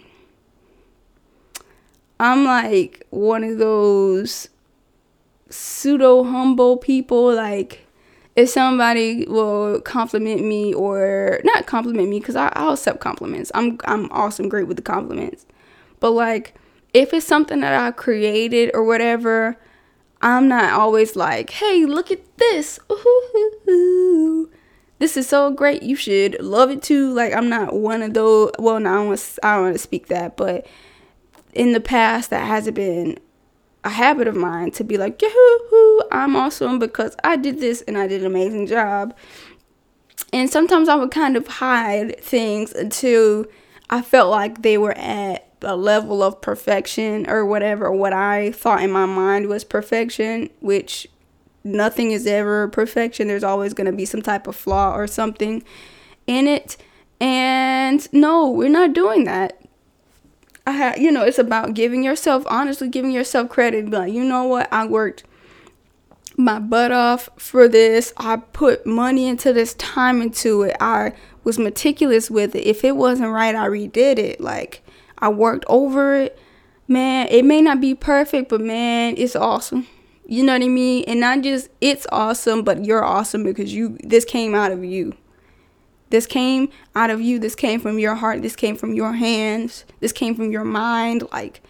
I'm 2.18 2.44
like 2.44 3.06
one 3.10 3.44
of 3.44 3.58
those 3.58 4.48
pseudo 5.50 6.24
humble 6.24 6.76
people, 6.76 7.34
like 7.34 7.86
if 8.36 8.48
somebody 8.48 9.26
will 9.26 9.80
compliment 9.80 10.44
me 10.44 10.74
or 10.74 11.40
not 11.44 11.66
compliment 11.66 12.08
me 12.08 12.18
because 12.18 12.36
I'll 12.36 12.72
accept 12.72 13.00
compliments. 13.00 13.50
I'm 13.54 13.78
I'm 13.84 14.10
awesome, 14.10 14.48
great 14.48 14.66
with 14.66 14.76
the 14.76 14.82
compliments. 14.82 15.46
But 16.00 16.10
like 16.12 16.54
if 16.92 17.12
it's 17.12 17.26
something 17.26 17.60
that 17.60 17.74
I 17.74 17.90
created 17.90 18.70
or 18.74 18.84
whatever, 18.84 19.56
I'm 20.24 20.48
not 20.48 20.72
always 20.72 21.14
like, 21.14 21.50
hey, 21.50 21.84
look 21.84 22.10
at 22.10 22.38
this. 22.38 22.80
This 25.00 25.16
is 25.16 25.28
so 25.28 25.50
great. 25.50 25.82
You 25.82 25.96
should 25.96 26.40
love 26.40 26.70
it 26.70 26.80
too. 26.80 27.12
Like 27.12 27.34
I'm 27.34 27.48
not 27.48 27.74
one 27.74 28.00
of 28.00 28.14
those. 28.14 28.52
Well, 28.58 28.78
no, 28.80 28.90
I 28.90 28.94
don't 28.94 29.08
want 29.08 29.38
I 29.42 29.54
don't 29.54 29.64
want 29.64 29.74
to 29.74 29.78
speak 29.78 30.06
that, 30.06 30.36
but 30.36 30.66
in 31.52 31.72
the 31.72 31.80
past 31.80 32.30
that 32.30 32.46
hasn't 32.46 32.76
been 32.76 33.18
a 33.82 33.90
habit 33.90 34.28
of 34.28 34.36
mine 34.36 34.70
to 34.70 34.84
be 34.84 34.96
like, 34.96 35.20
yahoo, 35.20 36.00
I'm 36.10 36.36
awesome 36.36 36.78
because 36.78 37.16
I 37.22 37.36
did 37.36 37.60
this 37.60 37.82
and 37.82 37.98
I 37.98 38.06
did 38.06 38.22
an 38.22 38.26
amazing 38.26 38.66
job. 38.66 39.14
And 40.32 40.48
sometimes 40.48 40.88
I 40.88 40.94
would 40.94 41.10
kind 41.10 41.36
of 41.36 41.46
hide 41.46 42.18
things 42.20 42.72
until 42.72 43.46
I 43.90 44.00
felt 44.00 44.30
like 44.30 44.62
they 44.62 44.78
were 44.78 44.96
at 44.96 45.53
a 45.64 45.76
level 45.76 46.22
of 46.22 46.40
perfection 46.40 47.28
or 47.28 47.44
whatever, 47.44 47.90
what 47.90 48.12
I 48.12 48.52
thought 48.52 48.82
in 48.82 48.90
my 48.90 49.06
mind 49.06 49.48
was 49.48 49.64
perfection, 49.64 50.50
which 50.60 51.08
nothing 51.64 52.10
is 52.10 52.26
ever 52.26 52.68
perfection. 52.68 53.28
There's 53.28 53.44
always 53.44 53.74
going 53.74 53.86
to 53.86 53.96
be 53.96 54.04
some 54.04 54.22
type 54.22 54.46
of 54.46 54.54
flaw 54.54 54.94
or 54.94 55.06
something 55.06 55.64
in 56.26 56.46
it. 56.46 56.76
And 57.20 58.06
no, 58.12 58.50
we're 58.50 58.68
not 58.68 58.92
doing 58.92 59.24
that. 59.24 59.60
I 60.66 60.72
had, 60.72 60.98
you 60.98 61.10
know, 61.10 61.24
it's 61.24 61.38
about 61.38 61.74
giving 61.74 62.02
yourself, 62.02 62.44
honestly, 62.46 62.88
giving 62.88 63.10
yourself 63.10 63.48
credit. 63.48 63.90
Like, 63.90 64.12
you 64.12 64.24
know 64.24 64.44
what? 64.44 64.72
I 64.72 64.86
worked 64.86 65.24
my 66.36 66.58
butt 66.58 66.90
off 66.90 67.28
for 67.36 67.68
this. 67.68 68.12
I 68.16 68.36
put 68.36 68.86
money 68.86 69.28
into 69.28 69.52
this, 69.52 69.74
time 69.74 70.20
into 70.22 70.62
it. 70.62 70.76
I 70.80 71.12
was 71.44 71.58
meticulous 71.58 72.30
with 72.30 72.54
it. 72.54 72.66
If 72.66 72.84
it 72.84 72.96
wasn't 72.96 73.30
right, 73.30 73.54
I 73.54 73.66
redid 73.68 74.18
it. 74.18 74.40
Like, 74.40 74.82
I 75.18 75.28
worked 75.28 75.64
over 75.68 76.16
it. 76.16 76.38
Man, 76.86 77.28
it 77.30 77.44
may 77.44 77.60
not 77.60 77.80
be 77.80 77.94
perfect, 77.94 78.50
but 78.50 78.60
man, 78.60 79.14
it's 79.16 79.34
awesome. 79.34 79.86
You 80.26 80.42
know 80.42 80.52
what 80.52 80.62
I 80.62 80.68
mean? 80.68 81.04
And 81.06 81.20
not 81.20 81.42
just 81.42 81.68
it's 81.80 82.06
awesome, 82.12 82.62
but 82.62 82.84
you're 82.84 83.04
awesome 83.04 83.42
because 83.42 83.74
you 83.74 83.98
this 84.02 84.24
came 84.24 84.54
out 84.54 84.72
of 84.72 84.84
you. 84.84 85.14
This 86.10 86.26
came 86.26 86.68
out 86.94 87.10
of 87.10 87.20
you. 87.20 87.38
This 87.38 87.54
came 87.54 87.80
from 87.80 87.98
your 87.98 88.14
heart. 88.14 88.42
This 88.42 88.54
came 88.54 88.76
from 88.76 88.94
your 88.94 89.14
hands. 89.14 89.84
This 90.00 90.12
came 90.12 90.34
from 90.34 90.52
your 90.52 90.64
mind. 90.64 91.24
Like, 91.32 91.60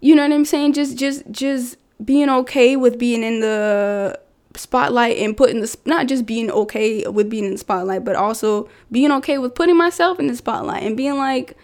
you 0.00 0.14
know 0.14 0.22
what 0.22 0.32
I'm 0.32 0.46
saying? 0.46 0.72
Just, 0.72 0.96
just, 0.96 1.30
just 1.30 1.76
being 2.02 2.30
okay 2.30 2.74
with 2.74 2.98
being 2.98 3.22
in 3.22 3.40
the 3.40 4.18
spotlight 4.56 5.18
and 5.18 5.36
putting 5.36 5.60
the 5.60 5.76
not 5.84 6.06
just 6.06 6.24
being 6.24 6.50
okay 6.50 7.06
with 7.06 7.28
being 7.28 7.44
in 7.44 7.52
the 7.52 7.58
spotlight, 7.58 8.04
but 8.04 8.16
also 8.16 8.68
being 8.90 9.12
okay 9.12 9.36
with 9.36 9.54
putting 9.54 9.76
myself 9.76 10.18
in 10.18 10.26
the 10.26 10.36
spotlight 10.36 10.82
and 10.82 10.96
being 10.96 11.18
like, 11.18 11.56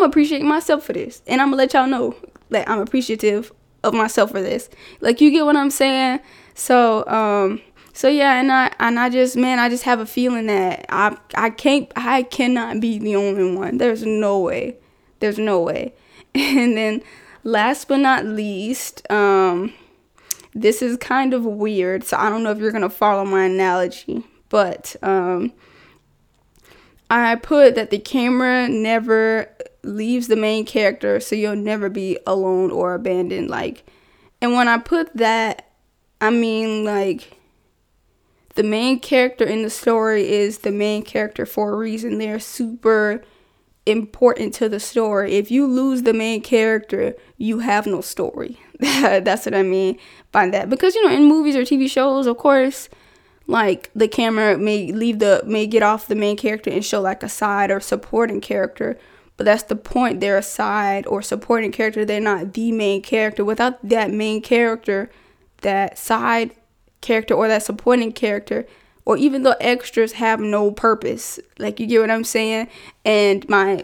I'm 0.00 0.08
appreciating 0.08 0.48
myself 0.48 0.84
for 0.84 0.92
this, 0.92 1.22
and 1.26 1.40
I'm 1.40 1.48
gonna 1.48 1.56
let 1.56 1.74
y'all 1.74 1.86
know 1.86 2.16
that 2.50 2.68
I'm 2.68 2.80
appreciative 2.80 3.52
of 3.82 3.94
myself 3.94 4.30
for 4.30 4.42
this. 4.42 4.68
Like, 5.00 5.20
you 5.20 5.30
get 5.30 5.44
what 5.44 5.56
I'm 5.56 5.70
saying? 5.70 6.20
So, 6.54 7.06
um, 7.06 7.60
so 7.92 8.08
yeah, 8.08 8.40
and 8.40 8.50
I 8.50 8.72
and 8.78 8.98
I 8.98 9.10
just 9.10 9.36
man, 9.36 9.58
I 9.58 9.68
just 9.68 9.84
have 9.84 10.00
a 10.00 10.06
feeling 10.06 10.46
that 10.46 10.86
I 10.88 11.16
I 11.34 11.50
can't 11.50 11.90
I 11.96 12.22
cannot 12.22 12.80
be 12.80 12.98
the 12.98 13.16
only 13.16 13.54
one. 13.54 13.78
There's 13.78 14.04
no 14.04 14.38
way. 14.38 14.76
There's 15.20 15.38
no 15.38 15.60
way. 15.60 15.94
And 16.34 16.76
then 16.76 17.02
last 17.42 17.88
but 17.88 17.98
not 17.98 18.24
least, 18.24 19.10
um 19.10 19.72
this 20.54 20.80
is 20.82 20.96
kind 20.96 21.34
of 21.34 21.44
weird, 21.44 22.04
so 22.04 22.16
I 22.16 22.30
don't 22.30 22.42
know 22.42 22.50
if 22.50 22.58
you're 22.58 22.72
going 22.72 22.82
to 22.82 22.90
follow 22.90 23.24
my 23.24 23.44
analogy, 23.44 24.24
but 24.48 24.96
um 25.02 25.52
I 27.10 27.34
put 27.34 27.74
that 27.74 27.90
the 27.90 27.98
camera 27.98 28.68
never 28.68 29.48
leaves 29.82 30.28
the 30.28 30.36
main 30.36 30.64
character, 30.64 31.20
so 31.20 31.34
you'll 31.34 31.56
never 31.56 31.88
be 31.88 32.18
alone 32.26 32.70
or 32.70 32.94
abandoned 32.94 33.48
like 33.50 33.84
and 34.40 34.54
when 34.54 34.68
I 34.68 34.78
put 34.78 35.14
that 35.16 35.70
I 36.20 36.30
mean 36.30 36.84
like 36.84 37.36
the 38.54 38.62
main 38.62 39.00
character 39.00 39.44
in 39.44 39.62
the 39.62 39.70
story 39.70 40.28
is 40.30 40.58
the 40.58 40.72
main 40.72 41.02
character 41.02 41.46
for 41.46 41.72
a 41.72 41.76
reason. 41.76 42.18
They're 42.18 42.40
super 42.40 43.22
important 43.86 44.54
to 44.54 44.68
the 44.68 44.80
story. 44.80 45.34
If 45.34 45.50
you 45.50 45.66
lose 45.66 46.02
the 46.02 46.12
main 46.12 46.42
character, 46.42 47.14
you 47.38 47.60
have 47.60 47.86
no 47.86 48.00
story. 48.00 48.58
That's 48.78 49.46
what 49.46 49.54
I 49.54 49.62
mean 49.62 49.98
by 50.32 50.48
that. 50.50 50.68
Because, 50.68 50.94
you 50.94 51.06
know, 51.06 51.14
in 51.14 51.24
movies 51.24 51.56
or 51.56 51.62
TV 51.62 51.88
shows, 51.88 52.26
of 52.26 52.38
course, 52.38 52.88
like 53.46 53.90
the 53.94 54.08
camera 54.08 54.58
may 54.58 54.92
leave 54.92 55.18
the 55.20 55.42
may 55.46 55.66
get 55.66 55.82
off 55.82 56.06
the 56.06 56.14
main 56.14 56.36
character 56.36 56.70
and 56.70 56.84
show 56.84 57.00
like 57.00 57.22
a 57.22 57.28
side 57.28 57.70
or 57.70 57.80
supporting 57.80 58.40
character 58.40 58.98
but 59.40 59.46
that's 59.46 59.62
the 59.62 59.74
point. 59.74 60.20
They're 60.20 60.36
a 60.36 60.42
side 60.42 61.06
or 61.06 61.22
supporting 61.22 61.72
character. 61.72 62.04
They're 62.04 62.20
not 62.20 62.52
the 62.52 62.72
main 62.72 63.00
character. 63.00 63.42
Without 63.42 63.78
that 63.88 64.10
main 64.10 64.42
character 64.42 65.10
that 65.62 65.96
side 65.96 66.50
character 67.00 67.32
or 67.32 67.48
that 67.48 67.62
supporting 67.62 68.12
character 68.12 68.66
or 69.06 69.16
even 69.16 69.42
the 69.42 69.56
extras 69.58 70.12
have 70.12 70.40
no 70.40 70.70
purpose 70.70 71.40
like 71.58 71.80
you 71.80 71.86
get 71.86 72.02
what 72.02 72.10
i'm 72.10 72.22
saying? 72.22 72.68
And 73.06 73.48
my 73.48 73.82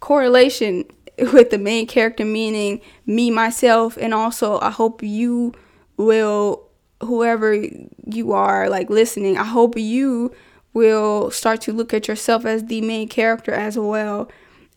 correlation 0.00 0.86
with 1.32 1.50
the 1.50 1.58
main 1.58 1.86
character 1.86 2.24
meaning 2.24 2.80
me 3.06 3.30
myself 3.30 3.96
and 3.96 4.12
also 4.12 4.58
i 4.58 4.70
hope 4.70 5.04
you 5.04 5.54
will 5.96 6.66
whoever 7.00 7.54
you 8.06 8.32
are 8.32 8.68
like 8.68 8.90
listening, 8.90 9.38
I 9.38 9.44
hope 9.44 9.78
you 9.78 10.34
will 10.72 11.30
start 11.30 11.60
to 11.62 11.72
look 11.72 11.94
at 11.94 12.08
yourself 12.08 12.44
as 12.44 12.64
the 12.64 12.80
main 12.80 13.08
character 13.08 13.52
as 13.52 13.78
well 13.78 14.28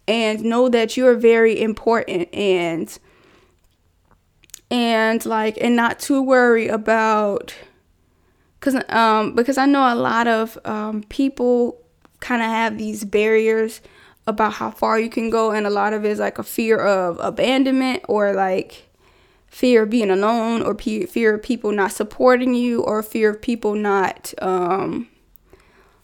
and 0.10 0.44
know 0.44 0.68
that 0.70 0.98
you're 0.98 1.16
very 1.16 1.62
important 1.62 2.34
and 2.34 2.98
and 4.72 5.26
like 5.26 5.58
and 5.62 5.76
not 5.76 6.00
to 6.00 6.22
worry 6.22 6.68
about 6.68 7.56
cuz 8.60 8.76
um 8.90 9.36
because 9.36 9.58
I 9.58 9.66
know 9.66 9.94
a 9.94 9.96
lot 9.96 10.28
of 10.28 10.58
um 10.66 11.04
people 11.10 11.78
kind 12.20 12.42
of 12.42 12.50
have 12.50 12.78
these 12.78 13.06
barriers 13.06 13.82
about 14.28 14.54
how 14.54 14.72
far 14.72 15.00
you 15.00 15.10
can 15.10 15.30
go 15.30 15.52
and 15.52 15.66
a 15.66 15.70
lot 15.70 15.94
of 15.94 16.04
it 16.06 16.12
is 16.12 16.20
like 16.20 16.40
a 16.40 16.44
fear 16.44 16.78
of 16.78 17.18
abandonment 17.20 18.04
or 18.08 18.34
like 18.34 18.90
fear 19.50 19.84
of 19.84 19.90
being 19.90 20.12
alone 20.12 20.62
or 20.62 20.76
pe- 20.76 21.06
fear 21.06 21.36
of 21.36 21.44
people 21.44 21.72
not 21.72 21.92
supporting 21.92 22.54
you 22.54 22.82
or 22.82 23.02
fear 23.02 23.32
of 23.32 23.42
people 23.42 23.74
not 23.74 24.34
um, 24.42 25.08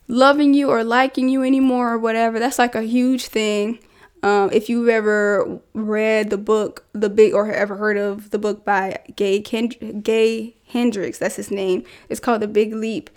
loving 0.08 0.52
you 0.52 0.68
or 0.68 0.82
liking 0.84 1.28
you 1.28 1.42
anymore 1.42 1.92
or 1.94 1.98
whatever. 1.98 2.38
That's 2.38 2.58
like 2.58 2.74
a 2.74 2.82
huge 2.82 3.26
thing. 3.26 3.78
Um, 4.22 4.50
if 4.52 4.68
you've 4.68 4.88
ever 4.88 5.60
read 5.74 6.30
the 6.30 6.38
book, 6.38 6.84
the 6.92 7.10
big, 7.10 7.34
or 7.34 7.50
ever 7.50 7.76
heard 7.76 7.96
of 7.96 8.30
the 8.30 8.38
book 8.38 8.64
by 8.64 8.98
Gay 9.14 9.40
Kend- 9.40 10.02
Gay 10.02 10.56
Hendricks, 10.68 11.18
that's 11.18 11.36
his 11.36 11.50
name. 11.50 11.84
It's 12.08 12.20
called 12.20 12.42
The 12.42 12.48
Big 12.48 12.72
Leap. 12.74 13.10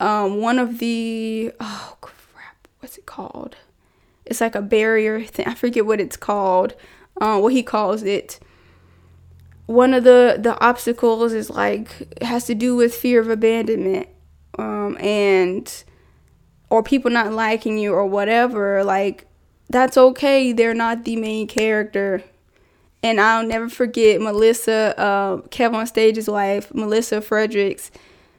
Um, 0.00 0.40
one 0.40 0.58
of 0.58 0.78
the 0.78 1.52
oh 1.60 1.96
crap, 2.00 2.68
what's 2.80 2.98
it 2.98 3.06
called? 3.06 3.56
It's 4.26 4.40
like 4.40 4.54
a 4.54 4.62
barrier 4.62 5.22
thing. 5.22 5.46
I 5.46 5.54
forget 5.54 5.86
what 5.86 6.00
it's 6.00 6.16
called. 6.16 6.74
Uh, 7.20 7.38
what 7.38 7.52
he 7.52 7.62
calls 7.62 8.02
it 8.02 8.40
one 9.66 9.94
of 9.94 10.04
the 10.04 10.36
the 10.38 10.58
obstacles 10.60 11.32
is 11.32 11.48
like 11.48 12.22
has 12.22 12.44
to 12.46 12.54
do 12.54 12.76
with 12.76 12.94
fear 12.94 13.20
of 13.20 13.30
abandonment 13.30 14.08
um, 14.58 14.96
and 15.00 15.84
or 16.68 16.82
people 16.82 17.10
not 17.10 17.32
liking 17.32 17.78
you 17.78 17.92
or 17.92 18.06
whatever 18.06 18.84
like 18.84 19.26
that's 19.72 19.96
okay 19.96 20.52
they're 20.52 20.74
not 20.74 21.04
the 21.04 21.16
main 21.16 21.46
character. 21.46 22.22
And 23.02 23.20
i'll 23.20 23.44
never 23.44 23.68
forget 23.68 24.20
melissa 24.20 24.94
uh, 24.98 25.38
kevin 25.48 25.80
on 25.80 25.86
stage's 25.86 26.28
wife 26.28 26.72
melissa 26.74 27.20
fredericks. 27.20 27.90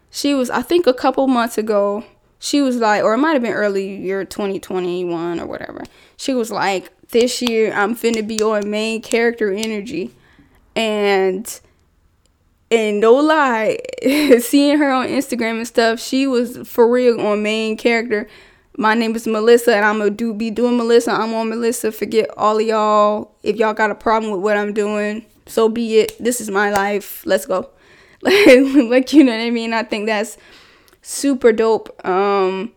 She 0.10 0.34
was 0.34 0.50
i 0.50 0.62
think 0.62 0.88
a 0.88 0.93
couple 0.93 1.28
months 1.28 1.58
ago 1.58 2.06
she 2.39 2.62
was 2.62 2.78
like 2.78 3.04
or 3.04 3.13
it 3.13 3.17
might 3.17 3.34
have 3.34 3.41
been 3.41 3.54
early 3.54 3.98
year 3.98 4.24
2021 4.24 5.39
or 5.39 5.46
whatever. 5.46 5.84
She 6.17 6.34
was 6.34 6.52
like 6.52 6.91
this 7.10 7.41
year 7.41 7.74
i'm 7.74 7.96
finna 7.96 8.26
be 8.26 8.41
on 8.41 8.69
main 8.69 9.02
character 9.02 9.52
energy. 9.52 10.12
And 10.76 11.60
and 12.74 13.00
no 13.00 13.13
lie, 13.13 13.78
seeing 14.39 14.80
her 14.80 14.89
on 14.91 15.08
Instagram 15.08 15.58
and 15.58 15.67
stuff, 15.67 16.00
she 16.00 16.26
was 16.26 16.58
for 16.67 16.89
real 16.89 17.22
on 17.22 17.43
main 17.43 17.78
character. 17.78 18.28
My 18.78 18.96
name 18.96 19.16
is 19.16 19.28
Melissa, 19.28 19.76
and 19.76 19.86
I'm 19.86 20.00
gonna 20.00 20.10
do 20.10 20.34
be 20.34 20.50
doing 20.50 20.78
Melissa. 20.78 21.12
I'm 21.12 21.34
on 21.34 21.50
Melissa. 21.50 21.92
Forget 21.92 22.30
all 22.36 22.60
of 22.60 22.66
y'all. 22.66 23.32
If 23.44 23.58
y'all 23.58 23.74
got 23.74 23.92
a 23.92 23.96
problem 23.96 24.32
with 24.32 24.42
what 24.42 24.58
I'm 24.58 24.74
doing, 24.74 25.26
so 25.46 25.70
be 25.70 26.00
it. 26.00 26.18
This 26.20 26.42
is 26.42 26.50
my 26.50 26.72
life. 26.72 27.24
Let's 27.26 27.46
go. 27.46 27.70
like 28.22 29.14
you 29.14 29.24
know 29.24 29.32
what 29.32 29.42
I 29.42 29.52
mean. 29.52 29.74
I 29.74 29.84
think 29.84 30.08
that's 30.08 30.38
super 31.04 31.52
dope. 31.52 32.04
Um, 32.06 32.72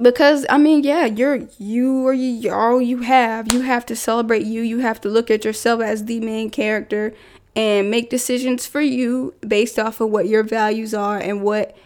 because 0.00 0.44
I 0.50 0.58
mean, 0.58 0.82
yeah, 0.82 1.06
you're 1.06 1.46
you 1.58 2.04
or 2.06 2.12
you 2.12 2.52
all 2.52 2.82
you 2.82 2.98
have. 2.98 3.52
You 3.52 3.60
have 3.60 3.86
to 3.86 3.94
celebrate 3.94 4.44
you. 4.44 4.62
You 4.62 4.78
have 4.78 5.00
to 5.02 5.08
look 5.08 5.30
at 5.30 5.44
yourself 5.44 5.80
as 5.80 6.06
the 6.06 6.18
main 6.20 6.50
character 6.50 7.14
and 7.54 7.90
make 7.90 8.10
decisions 8.10 8.66
for 8.66 8.80
you 8.80 9.34
based 9.46 9.78
off 9.78 10.00
of 10.00 10.10
what 10.10 10.26
your 10.26 10.42
values 10.42 10.92
are 10.92 11.18
and 11.18 11.42
what 11.42 11.76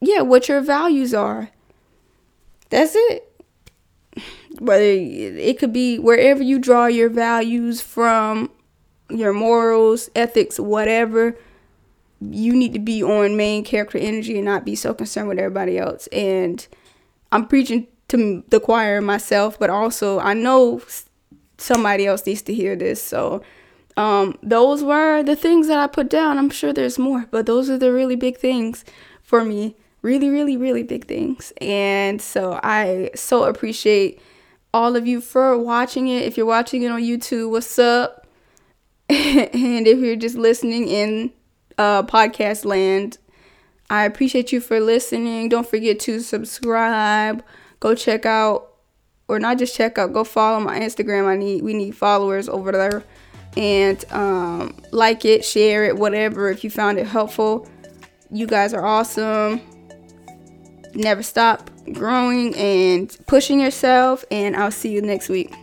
yeah, 0.00 0.22
what 0.22 0.48
your 0.48 0.62
values 0.62 1.12
are. 1.12 1.50
That's 2.70 2.92
it. 2.94 3.26
Whether 4.58 4.84
it 4.84 5.58
could 5.58 5.72
be 5.72 5.98
wherever 5.98 6.42
you 6.42 6.58
draw 6.58 6.86
your 6.86 7.08
values 7.08 7.80
from, 7.80 8.50
your 9.08 9.32
morals, 9.32 10.10
ethics, 10.14 10.58
whatever, 10.58 11.36
you 12.20 12.54
need 12.54 12.72
to 12.72 12.78
be 12.78 13.02
on 13.02 13.36
main 13.36 13.64
character 13.64 13.98
energy 13.98 14.36
and 14.36 14.44
not 14.44 14.64
be 14.64 14.74
so 14.74 14.92
concerned 14.92 15.28
with 15.28 15.38
everybody 15.38 15.78
else. 15.78 16.06
And 16.08 16.66
I'm 17.32 17.46
preaching 17.46 17.86
to 18.08 18.44
the 18.48 18.60
choir 18.60 19.00
myself, 19.00 19.58
but 19.58 19.70
also 19.70 20.18
I 20.18 20.34
know 20.34 20.82
somebody 21.58 22.06
else 22.06 22.26
needs 22.26 22.42
to 22.42 22.54
hear 22.54 22.76
this. 22.76 23.02
So 23.02 23.42
um, 23.96 24.36
those 24.42 24.82
were 24.82 25.22
the 25.22 25.36
things 25.36 25.68
that 25.68 25.78
I 25.78 25.86
put 25.86 26.10
down. 26.10 26.38
I'm 26.38 26.50
sure 26.50 26.72
there's 26.72 26.98
more, 26.98 27.26
but 27.30 27.46
those 27.46 27.70
are 27.70 27.78
the 27.78 27.92
really 27.92 28.16
big 28.16 28.38
things 28.38 28.84
for 29.22 29.44
me. 29.44 29.76
Really, 30.02 30.30
really, 30.30 30.56
really 30.56 30.82
big 30.82 31.06
things. 31.06 31.52
And 31.60 32.20
so 32.20 32.58
I 32.62 33.10
so 33.14 33.44
appreciate 33.44 34.20
all 34.72 34.96
of 34.96 35.06
you 35.06 35.20
for 35.20 35.58
watching 35.58 36.08
it. 36.08 36.22
If 36.22 36.36
you're 36.36 36.46
watching 36.46 36.82
it 36.82 36.90
on 36.90 37.02
YouTube, 37.02 37.50
what's 37.50 37.78
up? 37.78 38.26
and 39.08 39.86
if 39.86 39.98
you're 39.98 40.16
just 40.16 40.36
listening 40.36 40.88
in 40.88 41.32
uh, 41.76 42.04
podcast 42.04 42.64
land, 42.64 43.18
I 43.90 44.04
appreciate 44.04 44.52
you 44.52 44.60
for 44.60 44.78
listening. 44.78 45.48
Don't 45.48 45.66
forget 45.66 45.98
to 46.00 46.20
subscribe. 46.20 47.42
Go 47.80 47.94
check 47.94 48.24
out, 48.24 48.76
or 49.26 49.40
not 49.40 49.58
just 49.58 49.74
check 49.74 49.98
out, 49.98 50.12
go 50.12 50.22
follow 50.22 50.60
my 50.60 50.78
Instagram. 50.78 51.26
I 51.26 51.36
need 51.36 51.62
we 51.62 51.74
need 51.74 51.96
followers 51.96 52.48
over 52.48 52.70
there, 52.70 53.02
and 53.56 54.04
um, 54.12 54.76
like 54.92 55.24
it, 55.24 55.44
share 55.44 55.84
it, 55.84 55.96
whatever. 55.96 56.50
If 56.50 56.62
you 56.62 56.70
found 56.70 56.98
it 56.98 57.06
helpful, 57.06 57.66
you 58.30 58.46
guys 58.46 58.72
are 58.74 58.84
awesome. 58.86 59.60
Never 60.94 61.22
stop 61.22 61.70
growing 61.92 62.54
and 62.56 63.16
pushing 63.26 63.60
yourself, 63.60 64.24
and 64.30 64.56
I'll 64.56 64.70
see 64.70 64.90
you 64.90 65.02
next 65.02 65.28
week. 65.28 65.54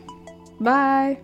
Bye. 0.59 1.19